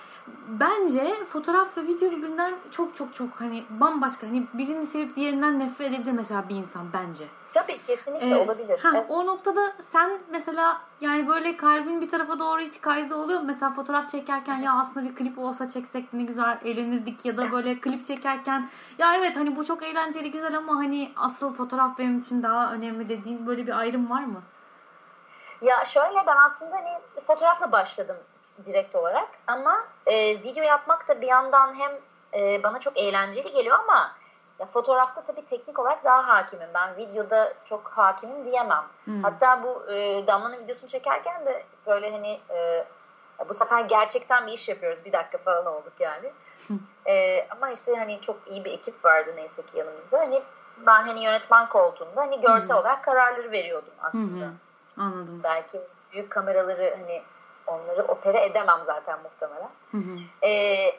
bence 0.47 1.25
fotoğraf 1.29 1.77
ve 1.77 1.87
video 1.87 2.11
birbirinden 2.11 2.53
çok 2.71 2.95
çok 2.95 3.13
çok 3.15 3.29
hani 3.41 3.63
bambaşka. 3.69 4.27
Hani 4.27 4.43
birini 4.53 4.85
sevip 4.85 5.15
diğerinden 5.15 5.59
nefret 5.59 5.89
edebilir 5.89 6.11
mesela 6.11 6.49
bir 6.49 6.55
insan 6.55 6.87
bence. 6.93 7.25
Tabii 7.53 7.77
kesinlikle 7.87 8.29
ee, 8.29 8.35
olabilir. 8.35 8.79
Ha, 8.79 8.89
evet. 8.95 9.05
O 9.09 9.25
noktada 9.25 9.73
sen 9.81 10.11
mesela 10.31 10.81
yani 11.01 11.27
böyle 11.27 11.57
kalbin 11.57 12.01
bir 12.01 12.09
tarafa 12.09 12.39
doğru 12.39 12.61
hiç 12.61 12.81
kaydı 12.81 13.15
oluyor 13.15 13.39
mu? 13.39 13.45
Mesela 13.47 13.73
fotoğraf 13.73 14.11
çekerken 14.11 14.57
ya 14.57 14.73
aslında 14.73 15.09
bir 15.09 15.15
klip 15.15 15.39
olsa 15.39 15.69
çeksek 15.69 16.13
ne 16.13 16.23
güzel 16.23 16.59
eğlenirdik 16.63 17.25
ya 17.25 17.37
da 17.37 17.51
böyle 17.51 17.79
klip 17.81 18.05
çekerken 18.05 18.69
ya 18.97 19.15
evet 19.15 19.35
hani 19.35 19.55
bu 19.55 19.65
çok 19.65 19.83
eğlenceli 19.83 20.31
güzel 20.31 20.57
ama 20.57 20.75
hani 20.75 21.11
asıl 21.15 21.53
fotoğraf 21.53 21.97
benim 21.97 22.19
için 22.19 22.43
daha 22.43 22.73
önemli 22.73 23.09
dediğin 23.09 23.47
böyle 23.47 23.67
bir 23.67 23.79
ayrım 23.79 24.09
var 24.09 24.23
mı? 24.23 24.41
Ya 25.61 25.85
şöyle 25.85 26.25
ben 26.27 26.37
aslında 26.37 26.75
hani 26.75 26.99
fotoğrafla 27.27 27.71
başladım 27.71 28.17
direkt 28.65 28.95
olarak 28.95 29.29
ama 29.47 29.85
e, 30.05 30.43
video 30.43 30.63
yapmak 30.63 31.07
da 31.07 31.21
bir 31.21 31.27
yandan 31.27 31.79
hem 31.79 31.91
e, 32.33 32.63
bana 32.63 32.79
çok 32.79 32.97
eğlenceli 32.97 33.51
geliyor 33.51 33.79
ama 33.79 34.11
ya 34.59 34.65
fotoğrafta 34.65 35.21
tabii 35.21 35.45
teknik 35.45 35.79
olarak 35.79 36.03
daha 36.03 36.27
hakimim. 36.27 36.69
Ben 36.73 36.97
videoda 36.97 37.53
çok 37.65 37.87
hakimim 37.87 38.45
diyemem. 38.45 38.83
Hmm. 39.05 39.23
Hatta 39.23 39.63
bu 39.63 39.91
e, 39.91 40.27
Damla'nın 40.27 40.63
videosunu 40.63 40.89
çekerken 40.89 41.45
de 41.45 41.63
böyle 41.87 42.11
hani 42.11 42.39
e, 42.49 42.85
bu 43.49 43.53
sefer 43.53 43.81
gerçekten 43.81 44.47
bir 44.47 44.51
iş 44.51 44.69
yapıyoruz. 44.69 45.05
Bir 45.05 45.11
dakika 45.11 45.37
falan 45.37 45.65
olduk 45.65 45.93
yani. 45.99 46.31
e, 47.05 47.47
ama 47.49 47.69
işte 47.69 47.95
hani 47.95 48.21
çok 48.21 48.47
iyi 48.47 48.65
bir 48.65 48.71
ekip 48.71 49.05
vardı 49.05 49.31
neyse 49.35 49.61
ki 49.61 49.77
yanımızda. 49.77 50.19
Hani 50.19 50.43
ben 50.85 51.03
hani 51.03 51.23
yönetmen 51.23 51.69
koltuğunda 51.69 52.21
hani 52.21 52.41
görsel 52.41 52.75
hmm. 52.75 52.81
olarak 52.81 53.03
kararları 53.03 53.51
veriyordum 53.51 53.93
aslında. 54.01 54.45
Hmm. 54.45 54.64
Anladım. 54.97 55.41
Belki 55.43 55.81
büyük 56.13 56.29
kameraları 56.29 56.95
hani 56.99 57.21
onları 57.67 58.03
opere 58.03 58.45
edemem 58.45 58.79
zaten 58.85 59.19
muhtemelen. 59.23 59.69
Hı 59.91 59.97
hı. 59.97 60.47
E, 60.47 60.91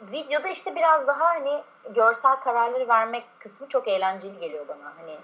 videoda 0.00 0.48
işte 0.48 0.74
biraz 0.74 1.06
daha 1.06 1.24
hani 1.24 1.62
görsel 1.90 2.36
kararları 2.36 2.88
vermek 2.88 3.24
kısmı 3.38 3.68
çok 3.68 3.88
eğlenceli 3.88 4.38
geliyor 4.38 4.68
bana. 4.68 4.92
Hani 5.00 5.18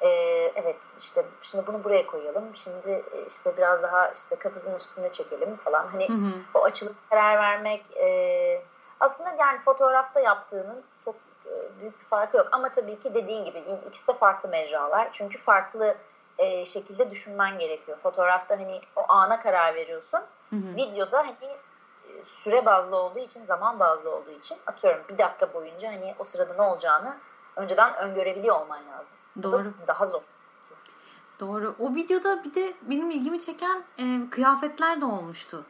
e, 0.00 0.08
evet 0.54 0.76
işte 0.98 1.24
şimdi 1.42 1.66
bunu 1.66 1.84
buraya 1.84 2.06
koyalım. 2.06 2.56
Şimdi 2.56 3.04
işte 3.26 3.56
biraz 3.56 3.82
daha 3.82 4.08
işte 4.08 4.36
kafasının 4.36 4.76
üstüne 4.76 5.12
çekelim 5.12 5.56
falan. 5.56 5.86
Hani 5.86 6.08
hı 6.08 6.12
hı. 6.12 6.32
o 6.54 6.64
açılıp 6.64 6.96
karar 7.10 7.38
vermek 7.38 7.96
e, 7.96 8.62
aslında 9.00 9.34
yani 9.38 9.58
fotoğrafta 9.60 10.20
yaptığının 10.20 10.82
çok 11.04 11.14
e, 11.46 11.80
büyük 11.80 12.00
bir 12.00 12.04
farkı 12.04 12.36
yok. 12.36 12.48
Ama 12.52 12.68
tabii 12.68 13.00
ki 13.00 13.14
dediğin 13.14 13.44
gibi 13.44 13.64
ikisi 13.88 14.08
de 14.08 14.12
farklı 14.12 14.48
mecralar. 14.48 15.08
Çünkü 15.12 15.38
farklı 15.38 15.96
e, 16.38 16.64
şekilde 16.64 17.10
düşünmen 17.10 17.58
gerekiyor. 17.58 17.98
Fotoğrafta 17.98 18.54
hani 18.54 18.80
o 18.96 19.04
ana 19.08 19.40
karar 19.40 19.74
veriyorsun. 19.74 20.20
Hı 20.50 20.56
hı. 20.56 20.76
Videoda 20.76 21.18
hani 21.18 21.34
süre 22.22 22.66
bazlı 22.66 22.96
olduğu 22.96 23.18
için, 23.18 23.44
zaman 23.44 23.80
bazlı 23.80 24.10
olduğu 24.10 24.30
için 24.30 24.58
atıyorum 24.66 25.02
bir 25.08 25.18
dakika 25.18 25.54
boyunca 25.54 25.92
hani 25.92 26.14
o 26.18 26.24
sırada 26.24 26.54
ne 26.54 26.62
olacağını 26.62 27.16
önceden 27.56 27.96
öngörebiliyor 27.96 28.60
olman 28.60 28.80
lazım. 28.92 29.16
Doğru. 29.42 29.72
daha 29.86 30.06
zor. 30.06 30.20
Doğru. 31.40 31.74
O 31.78 31.94
videoda 31.94 32.44
bir 32.44 32.54
de 32.54 32.74
benim 32.82 33.10
ilgimi 33.10 33.40
çeken 33.40 33.84
e, 33.98 34.30
kıyafetler 34.30 35.00
de 35.00 35.04
olmuştu. 35.04 35.64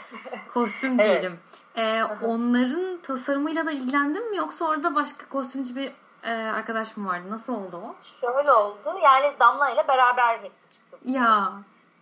Kostüm 0.54 0.98
diyelim. 0.98 1.40
E, 1.76 2.04
onların 2.04 2.98
tasarımıyla 3.02 3.66
da 3.66 3.70
ilgilendin 3.70 4.30
mi 4.30 4.36
yoksa 4.36 4.64
orada 4.64 4.94
başka 4.94 5.28
kostümcü 5.28 5.76
bir 5.76 5.92
e, 6.22 6.32
arkadaş 6.32 6.96
mı 6.96 7.08
vardı? 7.08 7.30
Nasıl 7.30 7.54
oldu 7.54 7.76
o? 7.76 7.94
Şöyle 8.20 8.52
oldu. 8.52 8.98
Yani 9.02 9.34
Damla 9.40 9.70
ile 9.70 9.88
beraber 9.88 10.38
hepsi 10.38 10.70
çıktı. 10.70 10.98
Ya. 11.04 11.52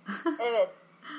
evet. 0.39 0.71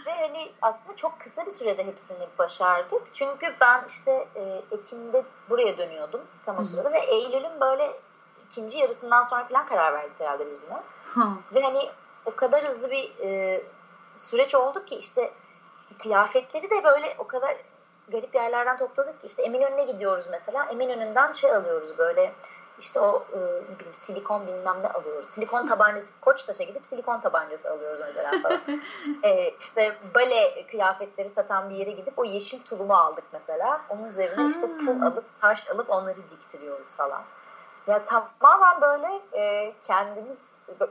Ve 0.05 0.11
hani 0.11 0.51
aslında 0.61 0.95
çok 0.95 1.19
kısa 1.19 1.45
bir 1.45 1.51
sürede 1.51 1.83
hepsini 1.83 2.27
başardık. 2.39 3.01
Çünkü 3.13 3.55
ben 3.61 3.83
işte 3.87 4.27
e, 4.35 4.61
Ekim'de 4.71 5.23
buraya 5.49 5.77
dönüyordum 5.77 6.21
tam 6.45 6.57
o 6.57 6.63
sırada. 6.63 6.89
Hı. 6.89 6.93
Ve 6.93 6.99
Eylül'ün 6.99 7.59
böyle 7.59 7.99
ikinci 8.45 8.77
yarısından 8.77 9.23
sonra 9.23 9.45
falan 9.45 9.65
karar 9.65 9.93
verdik 9.93 10.19
herhalde 10.19 10.47
biz 10.47 10.59
buna. 10.67 10.83
Hı. 11.05 11.29
Ve 11.55 11.61
hani 11.61 11.89
o 12.25 12.35
kadar 12.35 12.67
hızlı 12.67 12.91
bir 12.91 13.19
e, 13.19 13.61
süreç 14.17 14.55
oldu 14.55 14.85
ki 14.85 14.95
işte 14.95 15.33
kıyafetleri 15.99 16.69
de 16.69 16.83
böyle 16.83 17.15
o 17.17 17.27
kadar 17.27 17.55
garip 18.07 18.35
yerlerden 18.35 18.77
topladık 18.77 19.21
ki 19.21 19.27
işte 19.27 19.43
Eminönü'ne 19.43 19.83
gidiyoruz 19.83 20.25
mesela. 20.31 20.65
Eminönü'nden 20.65 21.31
şey 21.31 21.55
alıyoruz 21.55 21.97
böyle 21.97 22.33
işte 22.79 22.99
o 22.99 23.25
e, 23.33 23.37
bileyim 23.79 23.93
silikon 23.93 24.47
bilmem 24.47 24.83
ne 24.83 24.89
alıyoruz. 24.89 25.31
Silikon 25.31 25.67
tabancası 25.67 26.13
Koçtaş'a 26.21 26.63
gidip 26.63 26.87
silikon 26.87 27.19
tabancası 27.19 27.71
alıyoruz 27.71 27.99
mesela 27.99 28.31
falan. 28.41 28.61
e, 29.23 29.53
işte 29.59 29.97
bale 30.15 30.67
kıyafetleri 30.67 31.29
satan 31.29 31.69
bir 31.69 31.75
yere 31.75 31.91
gidip 31.91 32.19
o 32.19 32.25
yeşil 32.25 32.61
tulumu 32.61 32.93
aldık 32.93 33.23
mesela. 33.33 33.81
Onun 33.89 34.03
üzerine 34.03 34.49
işte 34.49 34.67
pul 34.85 35.01
alıp 35.01 35.41
taş 35.41 35.69
alıp 35.69 35.89
onları 35.89 36.15
diktiriyoruz 36.15 36.95
falan. 36.95 37.21
Ya 37.87 38.05
tamamen 38.05 38.81
böyle 38.81 39.21
e, 39.33 39.73
kendimiz 39.87 40.37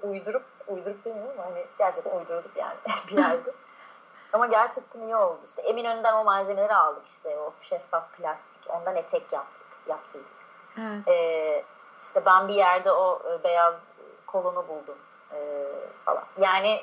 uydurup 0.03 0.45
uydurup 0.69 1.07
bilmiyorum 1.07 1.41
hani 1.45 1.67
gerçekten 1.79 2.19
uydurduk 2.19 2.57
yani 2.57 2.77
bir 3.11 3.19
yerde. 3.19 3.51
Ama 4.33 4.47
gerçekten 4.47 5.01
iyi 5.01 5.17
oldu. 5.17 5.41
İşte 5.45 5.63
Eminönü'nden 5.63 6.15
o 6.15 6.25
malzemeleri 6.25 6.75
aldık 6.75 7.07
işte 7.07 7.39
o 7.39 7.53
şeffaf 7.63 8.13
plastik. 8.13 8.71
Ondan 8.71 8.97
etek 8.97 9.33
yaptık, 9.33 9.67
yaptırdık. 9.89 10.39
Evet. 10.79 11.09
Ee, 11.09 11.65
işte 12.01 12.23
ben 12.27 12.49
bir 12.49 12.55
yerde 12.55 12.93
o 12.93 13.23
e, 13.33 13.45
beyaz 13.45 13.85
kolonu 14.27 14.69
buldum 14.69 14.99
e, 15.33 15.65
falan. 16.05 16.25
Yani 16.41 16.83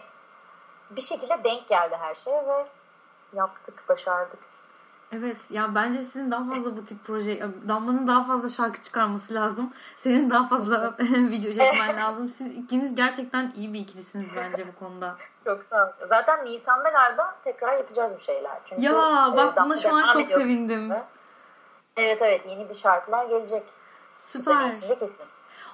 bir 0.90 1.02
şekilde 1.02 1.44
denk 1.44 1.68
geldi 1.68 1.96
her 2.00 2.16
şey 2.16 2.34
ve 2.34 2.66
yaptık, 3.34 3.90
başardık. 3.90 4.40
Evet 5.12 5.52
ya 5.52 5.76
bence 5.76 6.02
sizin 6.02 6.32
daha 6.32 6.44
fazla 6.54 6.78
bu 6.78 6.86
tip 6.86 6.98
proje 7.06 7.40
Damla'nın 7.68 8.08
daha 8.08 8.24
fazla 8.24 8.50
şarkı 8.50 8.82
çıkarması 8.82 9.34
lazım. 9.34 9.74
Senin 9.98 10.30
daha 10.30 10.48
fazla 10.48 10.96
video 11.00 11.54
çekmen 11.54 11.98
lazım. 12.02 12.28
Siz 12.28 12.58
ikiniz 12.58 12.96
gerçekten 12.96 13.54
iyi 13.56 13.74
bir 13.74 13.80
ikilisiniz 13.80 14.36
bence 14.36 14.68
bu 14.68 14.80
konuda. 14.80 15.16
Çok 15.44 15.64
sağ 15.64 15.86
ol. 15.86 16.08
Zaten 16.08 16.46
Nisan'da 16.46 16.90
galiba 16.90 17.36
tekrar 17.44 17.78
yapacağız 17.78 18.18
bir 18.18 18.24
şeyler. 18.24 18.60
Çünkü, 18.66 18.82
ya 18.82 18.92
e, 19.34 19.38
bak 19.38 19.58
buna 19.58 19.78
şu 19.78 19.96
an 19.96 20.14
çok 20.14 20.30
sevindim. 20.30 20.94
Evet 21.98 22.22
evet 22.22 22.42
yeni 22.48 22.70
bir 22.70 22.76
şarkılar 22.76 23.26
gelecek. 23.26 23.64
Süper. 24.16 24.72
içinde 24.72 24.96
kesin. 24.96 25.26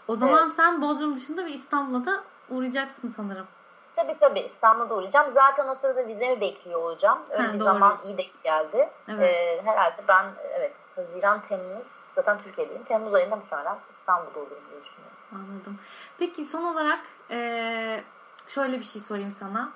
O 0.08 0.15
zaman 0.15 0.45
evet. 0.45 0.56
sen 0.56 0.82
Bodrum 0.82 1.15
dışında 1.15 1.45
ve 1.45 1.51
İstanbul'da 1.51 2.23
uğrayacaksın 2.49 3.13
sanırım. 3.17 3.47
Tabii 3.95 4.17
tabii 4.17 4.39
İstanbul'da 4.39 4.95
uğrayacağım. 4.95 5.30
Zaten 5.30 5.67
o 5.67 5.75
sırada 5.75 6.08
vizemi 6.08 6.41
bekliyor 6.41 6.80
olacağım. 6.80 7.19
Öyle 7.30 7.47
ha, 7.47 7.54
bir 7.54 7.60
doğru. 7.60 7.63
zaman 7.63 7.97
iyi 8.06 8.17
de 8.17 8.25
geldi. 8.43 8.89
Evet. 9.08 9.36
Ee, 9.41 9.62
herhalde 9.65 10.04
ben 10.08 10.25
evet 10.54 10.73
Haziran, 10.95 11.41
Temmuz 11.49 11.86
zaten 12.15 12.38
Türkiye'deyim. 12.43 12.84
Temmuz 12.84 13.13
ayında 13.13 13.36
muhtemelen 13.36 13.77
İstanbul'da 13.91 14.39
olurum 14.39 14.58
diye 14.71 14.82
düşünüyorum. 14.82 15.17
Anladım. 15.36 15.80
Peki 16.17 16.45
son 16.45 16.63
olarak 16.63 16.99
e, 17.32 18.04
şöyle 18.47 18.80
bir 18.80 18.84
şey 18.84 19.01
sorayım 19.01 19.32
sana. 19.39 19.71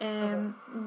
E, 0.00 0.34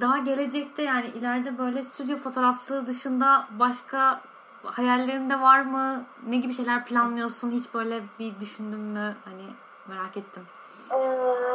daha 0.02 0.17
gelecekte 0.17 0.84
yani 0.84 1.08
ileride 1.08 1.58
böyle 1.58 1.84
stüdyo 1.84 2.17
fotoğrafçılığı 2.17 2.88
dışında 2.88 3.47
başka 3.52 4.21
hayallerinde 4.63 5.41
var 5.41 5.62
mı? 5.62 6.06
Ne 6.28 6.38
gibi 6.38 6.54
şeyler 6.54 6.86
planlıyorsun? 6.86 7.52
Hiç 7.52 7.74
böyle 7.74 8.02
bir 8.19 8.39
düşündün 8.39 8.80
mü? 8.80 9.15
Hani 9.26 9.43
merak 9.88 10.17
ettim. 10.17 10.47
Ee, 10.91 10.97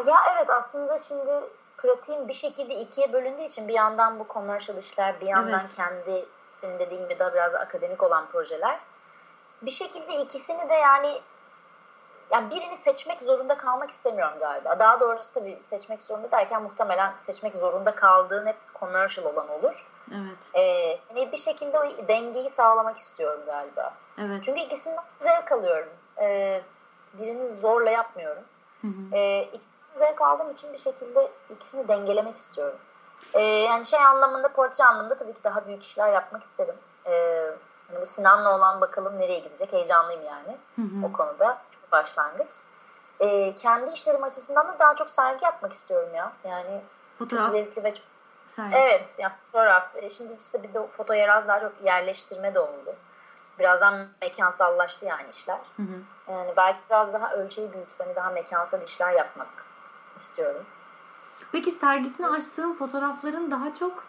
ya 0.07 0.17
evet 0.35 0.51
aslında 0.51 0.99
şimdi 0.99 1.31
pratiğim 1.77 2.29
bir 2.29 2.35
şekilde 2.35 2.75
ikiye 2.75 3.13
bölündüğü 3.13 3.43
için 3.43 3.69
bir 3.69 3.75
yandan 3.75 4.19
bu 4.19 4.27
commercial 4.33 4.79
işler, 4.79 5.21
bir 5.21 5.27
yandan 5.27 5.61
evet. 5.61 5.75
kendi 5.77 6.27
senin 6.61 6.79
dediğin 6.79 7.03
gibi 7.03 7.19
daha 7.19 7.35
biraz 7.35 7.55
akademik 7.55 8.03
olan 8.03 8.27
projeler. 8.27 8.81
Bir 9.63 9.71
şekilde 9.71 10.17
ikisini 10.17 10.69
de 10.69 10.75
yani 10.75 11.21
yani 12.31 12.51
birini 12.51 12.77
seçmek 12.77 13.23
zorunda 13.23 13.57
kalmak 13.57 13.91
istemiyorum 13.91 14.39
galiba. 14.41 14.79
Daha 14.79 15.01
doğrusu 15.01 15.33
tabii 15.35 15.59
seçmek 15.63 16.03
zorunda 16.03 16.31
derken 16.31 16.63
muhtemelen 16.63 17.13
seçmek 17.19 17.57
zorunda 17.57 17.95
kaldığın 17.95 18.47
hep 18.47 18.57
commercial 18.81 19.27
olan 19.27 19.49
olur. 19.49 19.87
Evet. 20.13 20.39
Ee, 20.55 20.99
hani 21.09 21.33
bir 21.33 21.37
şekilde 21.37 21.79
o 21.79 22.09
dengeyi 22.09 22.51
sağlamak 22.51 22.99
istiyorum 22.99 23.41
galiba. 23.47 23.95
Evet. 24.19 24.45
Çünkü 24.45 24.61
ikisinden 24.61 25.05
zevk 25.19 25.53
alıyorum. 25.53 25.93
Ee, 26.19 26.63
birini 27.13 27.47
zorla 27.47 27.91
yapmıyorum. 27.91 28.43
Hı 28.83 28.87
hı. 28.89 29.17
Ee, 29.17 29.43
ikisinden 29.53 29.87
zevk 29.97 30.21
aldığım 30.21 30.51
için 30.51 30.73
bir 30.73 30.79
şekilde 30.79 31.31
ikisini 31.51 31.89
dengelemek 31.89 32.37
istiyorum. 32.37 32.79
Ee, 33.35 33.41
yani 33.41 33.85
şey 33.85 34.01
anlamında, 34.01 34.49
portre 34.49 34.85
anlamında 34.85 35.15
tabii 35.15 35.33
ki 35.33 35.45
daha 35.45 35.67
büyük 35.67 35.83
işler 35.83 36.13
yapmak 36.13 36.43
isterim. 36.43 36.75
Ee, 37.05 37.13
yani 37.93 38.01
bu 38.01 38.07
Sinan'la 38.07 38.57
olan 38.57 38.81
bakalım 38.81 39.19
nereye 39.19 39.39
gidecek. 39.39 39.73
Heyecanlıyım 39.73 40.25
yani 40.25 40.57
hı 40.77 40.83
hı. 40.83 41.07
o 41.07 41.13
konuda. 41.13 41.59
Başlangıç. 41.93 42.49
Ee, 43.21 43.55
kendi 43.59 43.91
işlerim 43.91 44.25
açısından 44.25 44.69
da 44.69 44.79
daha 44.79 44.95
çok 44.95 45.11
sergi 45.11 45.45
yapmak 45.45 45.73
istiyorum 45.73 46.15
ya. 46.15 46.33
Yani 46.45 46.81
Fotoğraf. 47.15 47.45
çok 47.47 47.53
zevkli 47.53 47.85
ve 47.85 47.95
çok 47.95 48.05
Sergisi. 48.47 48.79
Evet, 48.79 49.09
yani 49.19 49.33
fotoğraf. 49.47 49.97
E, 49.97 50.11
şimdi 50.11 50.33
işte 50.41 50.63
bir 50.63 50.75
de 50.75 50.87
foto 50.87 51.15
yer 51.15 51.49
daha 51.49 51.61
çok 51.61 51.73
yerleştirme 51.85 52.55
de 52.55 52.61
oldu. 52.61 52.95
Birazdan 53.59 54.09
mekansallaştı 54.21 55.07
yani 55.07 55.31
işler. 55.33 55.59
Hı 55.77 55.83
hı. 55.83 56.33
Yani 56.33 56.53
belki 56.57 56.79
biraz 56.91 57.13
daha 57.13 57.33
ölçeği 57.33 57.73
büyütüp 57.73 58.01
hani 58.01 58.17
daha 58.17 58.31
mekansal 58.31 58.83
işler 58.83 59.13
yapmak 59.13 59.49
istiyorum. 60.17 60.65
Peki 61.53 61.71
sergisini 61.71 62.27
açtığın 62.27 62.73
fotoğrafların 62.73 63.51
daha 63.51 63.75
çok 63.75 64.05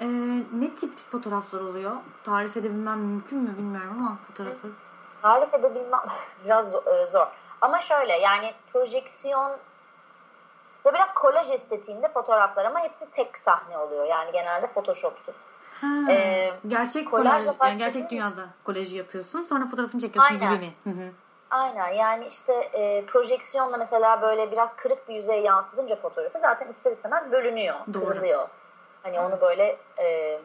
e, 0.00 0.06
ne 0.52 0.74
tip 0.74 0.98
fotoğraflar 0.98 1.60
oluyor? 1.60 1.92
Tarif 2.24 2.56
edebilmem 2.56 2.98
mümkün 2.98 3.38
mü 3.38 3.58
bilmiyorum 3.58 3.96
ama 3.98 4.18
fotoğrafı. 4.28 4.68
Tarif 5.22 5.54
edebilmem 5.54 6.00
biraz 6.44 6.74
e, 6.74 7.06
zor. 7.06 7.26
Ama 7.60 7.80
şöyle 7.80 8.12
yani 8.12 8.54
projeksiyon 8.72 9.52
ve 10.86 10.94
biraz 10.94 11.14
kolaj 11.14 11.50
estetiğinde 11.50 12.08
fotoğraflar 12.08 12.64
ama 12.64 12.80
hepsi 12.80 13.10
tek 13.10 13.38
sahne 13.38 13.78
oluyor. 13.78 14.04
Yani 14.04 14.32
genelde 14.32 14.66
photoshopsuz. 14.66 15.36
Ha, 15.80 16.12
ee, 16.12 16.52
gerçek 16.68 17.10
kolaj, 17.10 17.44
yani 17.60 17.78
gerçek 17.78 18.10
dünyada 18.10 18.46
kolajı 18.64 18.96
yapıyorsun. 18.96 19.42
Sonra 19.42 19.66
fotoğrafını 19.66 20.00
çekiyorsun 20.00 20.34
Aynen. 20.34 20.54
gibi 20.54 20.66
mi? 20.66 20.72
Hı 20.84 20.90
hı. 20.90 21.10
Aynen 21.50 21.88
yani 21.88 22.26
işte 22.26 22.52
e, 22.52 23.04
projeksiyonla 23.06 23.76
mesela 23.76 24.22
böyle 24.22 24.52
biraz 24.52 24.76
kırık 24.76 25.08
bir 25.08 25.14
yüzeye 25.14 25.40
yansıdınca 25.40 25.96
fotoğrafı 25.96 26.38
zaten 26.38 26.68
ister 26.68 26.90
istemez 26.90 27.32
bölünüyor, 27.32 27.76
Doğru. 27.94 28.04
kırılıyor. 28.04 28.48
Hani 29.02 29.16
evet. 29.16 29.26
onu 29.26 29.40
böyle 29.40 29.76
e, 29.98 30.38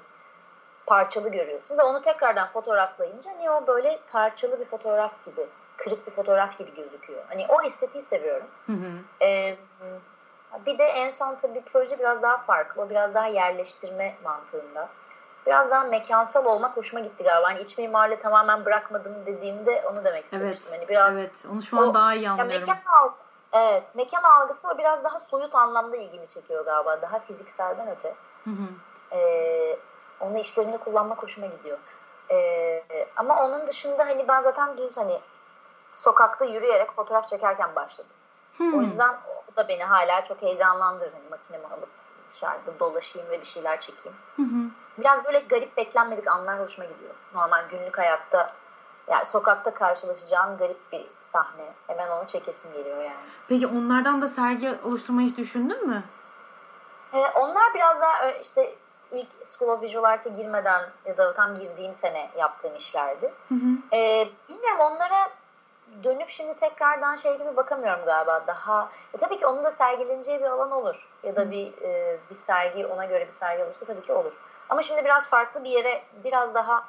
parçalı 0.86 1.30
görüyorsun 1.30 1.78
ve 1.78 1.84
onu 1.84 2.02
tekrardan 2.02 2.48
fotoğraflayınca 2.48 3.32
hani 3.32 3.50
o 3.52 3.68
böyle 3.68 4.00
parçalı 4.12 4.60
bir 4.60 4.66
fotoğraf 4.66 5.26
gibi, 5.26 5.48
kırık 5.78 6.08
bir 6.08 6.12
fotoğraf 6.12 6.58
gibi 6.58 6.76
gözüküyor. 6.76 7.24
Hani 7.30 7.46
o 7.50 7.62
estetiği 7.62 8.02
seviyorum. 8.02 8.48
Hı 8.66 8.74
hı. 8.74 9.26
E, 9.26 9.58
bir 10.66 10.78
de 10.78 10.84
en 10.84 11.10
son 11.10 11.36
tabii 11.36 11.62
proje 11.62 12.00
biraz 12.00 12.22
daha 12.22 12.38
farklı. 12.38 12.82
O 12.82 12.90
biraz 12.90 13.14
daha 13.14 13.28
yerleştirme 13.28 14.16
mantığında. 14.24 14.90
Biraz 15.46 15.72
daha 15.72 15.84
mekansal 15.84 16.46
olmak 16.46 16.78
hoşuma 16.78 17.00
gitti 17.00 17.24
galiba. 17.24 17.48
Hani 17.48 17.60
iç 17.60 17.78
mimarlığı 17.78 18.20
tamamen 18.20 18.66
bırakmadım 18.66 19.26
dediğimde 19.26 19.84
onu 19.92 20.04
demek 20.04 20.26
istemiştim. 20.26 20.68
Evet, 20.70 20.80
hani 20.80 20.90
biraz 20.90 21.14
evet. 21.14 21.46
Onu 21.52 21.62
şu 21.62 21.80
an 21.80 21.88
o, 21.88 21.94
daha 21.94 22.14
iyi 22.14 22.30
anlıyorum. 22.30 22.68
mekan 22.68 22.78
algı, 23.02 23.14
evet. 23.54 23.96
Mekan 23.96 24.24
algısı 24.24 24.70
o 24.70 24.78
biraz 24.78 25.04
daha 25.04 25.20
soyut 25.20 25.56
anlamda 25.56 25.98
ilgimi 25.98 26.28
çekiyor 26.28 26.66
galiba. 26.66 27.02
Daha 27.02 27.20
fizikselden 27.20 27.88
öte. 27.88 28.14
Hı 28.44 28.50
hı. 28.50 28.68
Ee, 29.12 29.78
onu 30.20 30.38
işlerinde 30.38 30.78
kullanmak 30.78 31.24
hoşuma 31.24 31.48
gidiyor. 31.48 31.78
Ee, 32.32 32.84
ama 33.16 33.46
onun 33.46 33.68
dışında 33.68 34.08
hani 34.08 34.28
ben 34.28 34.42
zaten 34.42 34.78
düz 34.78 34.98
hani 34.98 35.20
sokakta 35.94 36.46
yürüyerek 36.46 36.92
fotoğraf 36.92 37.28
çekerken 37.28 37.76
başladım. 37.76 38.12
Hmm. 38.58 38.80
O 38.80 38.82
yüzden 38.82 39.16
da 39.58 39.68
beni 39.68 39.84
hala 39.84 40.26
çok 40.26 40.42
heyecanlandırır. 40.42 41.12
Hani 41.14 41.30
makinemi 41.30 41.66
alıp 41.68 41.90
dışarıda 42.32 42.80
dolaşayım 42.80 43.30
ve 43.30 43.42
bir 43.42 43.46
şeyler 43.46 43.82
çekeyim. 43.82 44.18
Hı 44.36 44.44
Biraz 44.98 45.26
böyle 45.26 45.40
garip 45.40 45.78
beklenmedik 45.78 46.28
anlar 46.28 46.60
hoşuma 46.60 46.88
gidiyor. 46.88 47.14
Normal 47.34 47.64
günlük 47.72 47.98
hayatta 47.98 48.48
yani 49.08 49.26
sokakta 49.26 49.74
karşılaşacağın 49.74 50.58
garip 50.58 50.92
bir 50.92 51.06
sahne. 51.26 51.74
Hemen 51.88 52.10
onu 52.10 52.28
çekesim 52.28 52.74
geliyor 52.74 52.98
yani. 52.98 53.16
Peki 53.48 53.68
onlardan 53.68 54.22
da 54.22 54.28
sergi 54.28 54.76
oluşturmayı 54.84 55.30
hiç 55.30 55.38
düşündün 55.38 55.88
mü? 55.88 56.04
Ee, 57.14 57.18
onlar 57.36 57.74
biraz 57.74 58.02
daha 58.02 58.32
işte 58.32 58.76
ilk 59.12 59.28
School 59.46 59.72
of 59.72 59.82
Visual 59.82 60.04
Art'a 60.04 60.30
girmeden 60.30 60.90
ya 61.06 61.18
da 61.18 61.34
tam 61.34 61.56
girdiğim 61.56 61.94
sene 61.94 62.30
yaptığım 62.38 62.76
işlerdi. 62.76 63.34
Hı 63.50 63.56
hı. 63.56 63.96
Ee, 63.96 64.30
bilmiyorum 64.50 64.80
onlara 64.80 65.30
dönüp 66.04 66.30
şimdi 66.30 66.54
tekrardan 66.54 67.16
şey 67.16 67.38
gibi 67.38 67.56
bakamıyorum 67.56 68.06
galiba 68.06 68.48
daha 68.48 68.90
e 69.14 69.18
tabii 69.18 69.38
ki 69.38 69.48
onun 69.48 69.64
da 69.64 69.72
sergileneceği 69.72 70.40
bir 70.40 70.46
alan 70.46 70.72
olur 70.72 71.10
ya 71.24 71.36
da 71.36 71.52
bir 71.52 71.82
e, 71.82 72.18
bir 72.30 72.36
sergi 72.36 72.86
ona 72.86 73.06
göre 73.06 73.26
bir 73.26 73.32
sergi 73.32 73.64
olursa 73.64 73.86
tabii 73.86 74.02
ki 74.02 74.14
olur 74.14 74.34
ama 74.70 74.82
şimdi 74.82 75.06
biraz 75.06 75.30
farklı 75.30 75.64
bir 75.64 75.70
yere 75.70 76.04
biraz 76.24 76.54
daha 76.54 76.88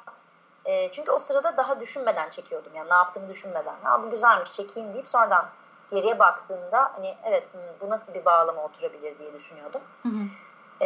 e, 0.65 0.91
çünkü 0.91 1.11
o 1.11 1.19
sırada 1.19 1.57
daha 1.57 1.79
düşünmeden 1.79 2.29
çekiyordum 2.29 2.71
yani 2.75 2.89
ne 2.89 2.93
yaptığımı 2.93 3.29
düşünmeden 3.29 3.75
ha 3.83 4.03
bu 4.03 4.09
güzelmiş 4.09 4.53
çekeyim 4.53 4.93
deyip 4.93 5.09
sonradan 5.09 5.45
geriye 5.91 6.19
baktığımda 6.19 6.91
hani 6.95 7.15
evet 7.23 7.47
bu 7.81 7.89
nasıl 7.89 8.13
bir 8.13 8.25
bağlama 8.25 8.63
oturabilir 8.63 9.19
diye 9.19 9.33
düşünüyordum. 9.33 9.81
Hı 10.03 10.09
hı. 10.09 10.23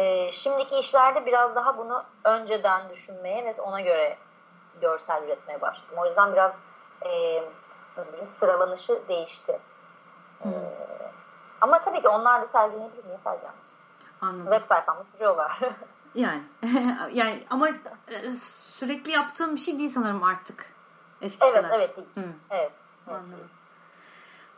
E, 0.00 0.32
şimdiki 0.32 0.78
işlerde 0.78 1.26
biraz 1.26 1.54
daha 1.54 1.78
bunu 1.78 2.02
önceden 2.24 2.88
düşünmeye 2.90 3.44
ve 3.44 3.62
ona 3.62 3.80
göre 3.80 4.16
görsel 4.80 5.22
üretmeye 5.22 5.60
başladım. 5.60 5.98
O 5.98 6.04
yüzden 6.04 6.32
biraz 6.32 6.58
e, 7.06 7.42
diyeyim 8.02 8.26
sıralanışı 8.26 9.02
değişti. 9.08 9.60
Hmm. 10.42 10.52
Ee, 10.52 11.12
ama 11.60 11.82
tabii 11.82 12.00
ki 12.00 12.08
onlar 12.08 12.42
da 12.42 12.46
sergilenebilir. 12.46 13.06
Niye 13.06 13.18
sergilenmesin? 13.18 13.76
Anladım. 14.20 14.44
Web 14.44 14.64
sayfamda 14.64 15.04
duruyorlar. 15.14 15.58
yani 16.14 16.42
yani 17.12 17.44
ama 17.50 17.68
e, 18.08 18.34
sürekli 18.34 19.10
yaptığım 19.10 19.54
bir 19.54 19.60
şey 19.60 19.78
değil 19.78 19.90
sanırım 19.90 20.22
artık. 20.22 20.74
Eskisi 21.20 21.52
evet, 21.52 21.62
kadar. 21.62 21.78
evet 21.78 21.96
değil. 21.96 22.08
Hmm. 22.14 22.32
Evet. 22.50 22.72
Anladım. 23.06 23.50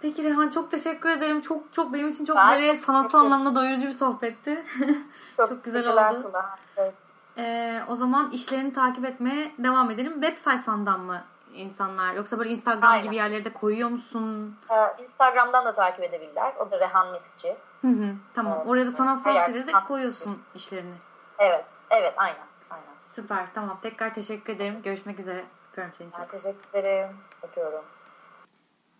Peki 0.00 0.24
Rehan 0.24 0.48
çok 0.48 0.70
teşekkür 0.70 1.10
ederim. 1.10 1.40
Çok 1.40 1.72
çok 1.72 1.92
benim 1.92 2.08
için 2.08 2.24
çok 2.24 2.36
ben 2.36 2.50
böyle 2.50 2.76
sanatsal 2.76 3.18
anlamda 3.18 3.54
doyurucu 3.54 3.86
bir 3.86 3.92
sohbetti. 3.92 4.64
Çok, 5.36 5.48
çok 5.48 5.64
güzel 5.64 5.88
oldu. 5.88 6.32
Evet. 6.76 6.94
Ee, 7.38 7.82
o 7.88 7.94
zaman 7.94 8.30
işlerini 8.30 8.72
takip 8.72 9.04
etmeye 9.04 9.52
devam 9.58 9.90
edelim. 9.90 10.12
Web 10.12 10.36
sayfandan 10.38 11.00
mı 11.00 11.24
insanlar? 11.56 12.14
Yoksa 12.14 12.38
böyle 12.38 12.50
Instagram 12.50 12.90
Aynen. 12.90 13.04
gibi 13.04 13.16
yerlerde 13.16 13.52
koyuyor 13.52 13.88
musun? 13.88 14.56
Ee, 14.70 15.02
Instagram'dan 15.02 15.64
da 15.64 15.74
takip 15.74 16.04
edebilirler. 16.04 16.52
O 16.58 16.70
da 16.70 16.80
Rehan 16.80 17.12
Miskçi. 17.12 17.56
Hı 17.80 17.88
hı, 17.88 18.14
tamam. 18.34 18.54
Evet. 18.56 18.66
Oraya 18.66 18.86
da 18.86 18.90
sanatsal 18.90 19.46
şeyleri 19.46 19.66
de 19.66 19.72
koyuyorsun 19.72 20.42
işlerini. 20.54 20.94
Evet. 21.38 21.64
Evet. 21.90 22.14
Aynen. 22.16 22.46
Aynen. 22.70 22.94
Süper. 23.00 23.46
Tamam. 23.54 23.78
Tekrar 23.82 24.14
teşekkür 24.14 24.52
ederim. 24.52 24.82
Görüşmek 24.82 25.20
üzere. 25.20 25.44
Öpüyorum 25.70 25.94
seni 25.94 26.10
çok. 26.10 26.20
Ben 26.20 26.26
teşekkür 26.26 26.78
ederim. 26.78 27.16
Öpüyorum. 27.42 27.84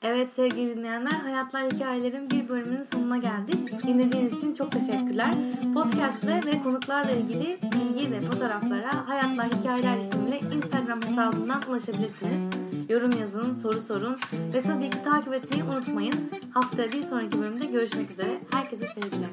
Evet 0.07 0.31
sevgili 0.37 0.77
dinleyenler 0.77 1.11
Hayatlar 1.11 1.63
Hikayelerin 1.63 2.31
bir 2.31 2.49
bölümünün 2.49 2.83
sonuna 2.83 3.17
geldik. 3.17 3.83
Dinlediğiniz 3.87 4.39
için 4.39 4.55
çok 4.55 4.73
teşekkürler. 4.73 5.31
Podcast'le 5.75 6.47
ve 6.47 6.63
konuklarla 6.63 7.11
ilgili 7.11 7.59
bilgi 7.63 8.11
ve 8.11 8.21
fotoğraflara 8.21 9.09
hayat 9.09 9.09
Hayatlar 9.09 9.47
Hikayeler 9.47 9.99
isimli 9.99 10.57
Instagram 10.57 11.03
hesabından 11.03 11.63
ulaşabilirsiniz. 11.69 12.41
Yorum 12.89 13.11
yazın, 13.21 13.55
soru 13.55 13.81
sorun 13.81 14.17
ve 14.55 14.63
tabii 14.63 14.91
ki 14.91 15.03
takip 15.03 15.35
etmeyi 15.35 15.65
unutmayın. 15.65 16.31
Haftaya 16.51 16.93
bir 16.93 17.03
sonraki 17.03 17.41
bölümde 17.41 17.67
görüşmek 17.67 18.11
üzere. 18.11 18.41
Herkese 18.53 18.87
sevgiler. 18.87 19.31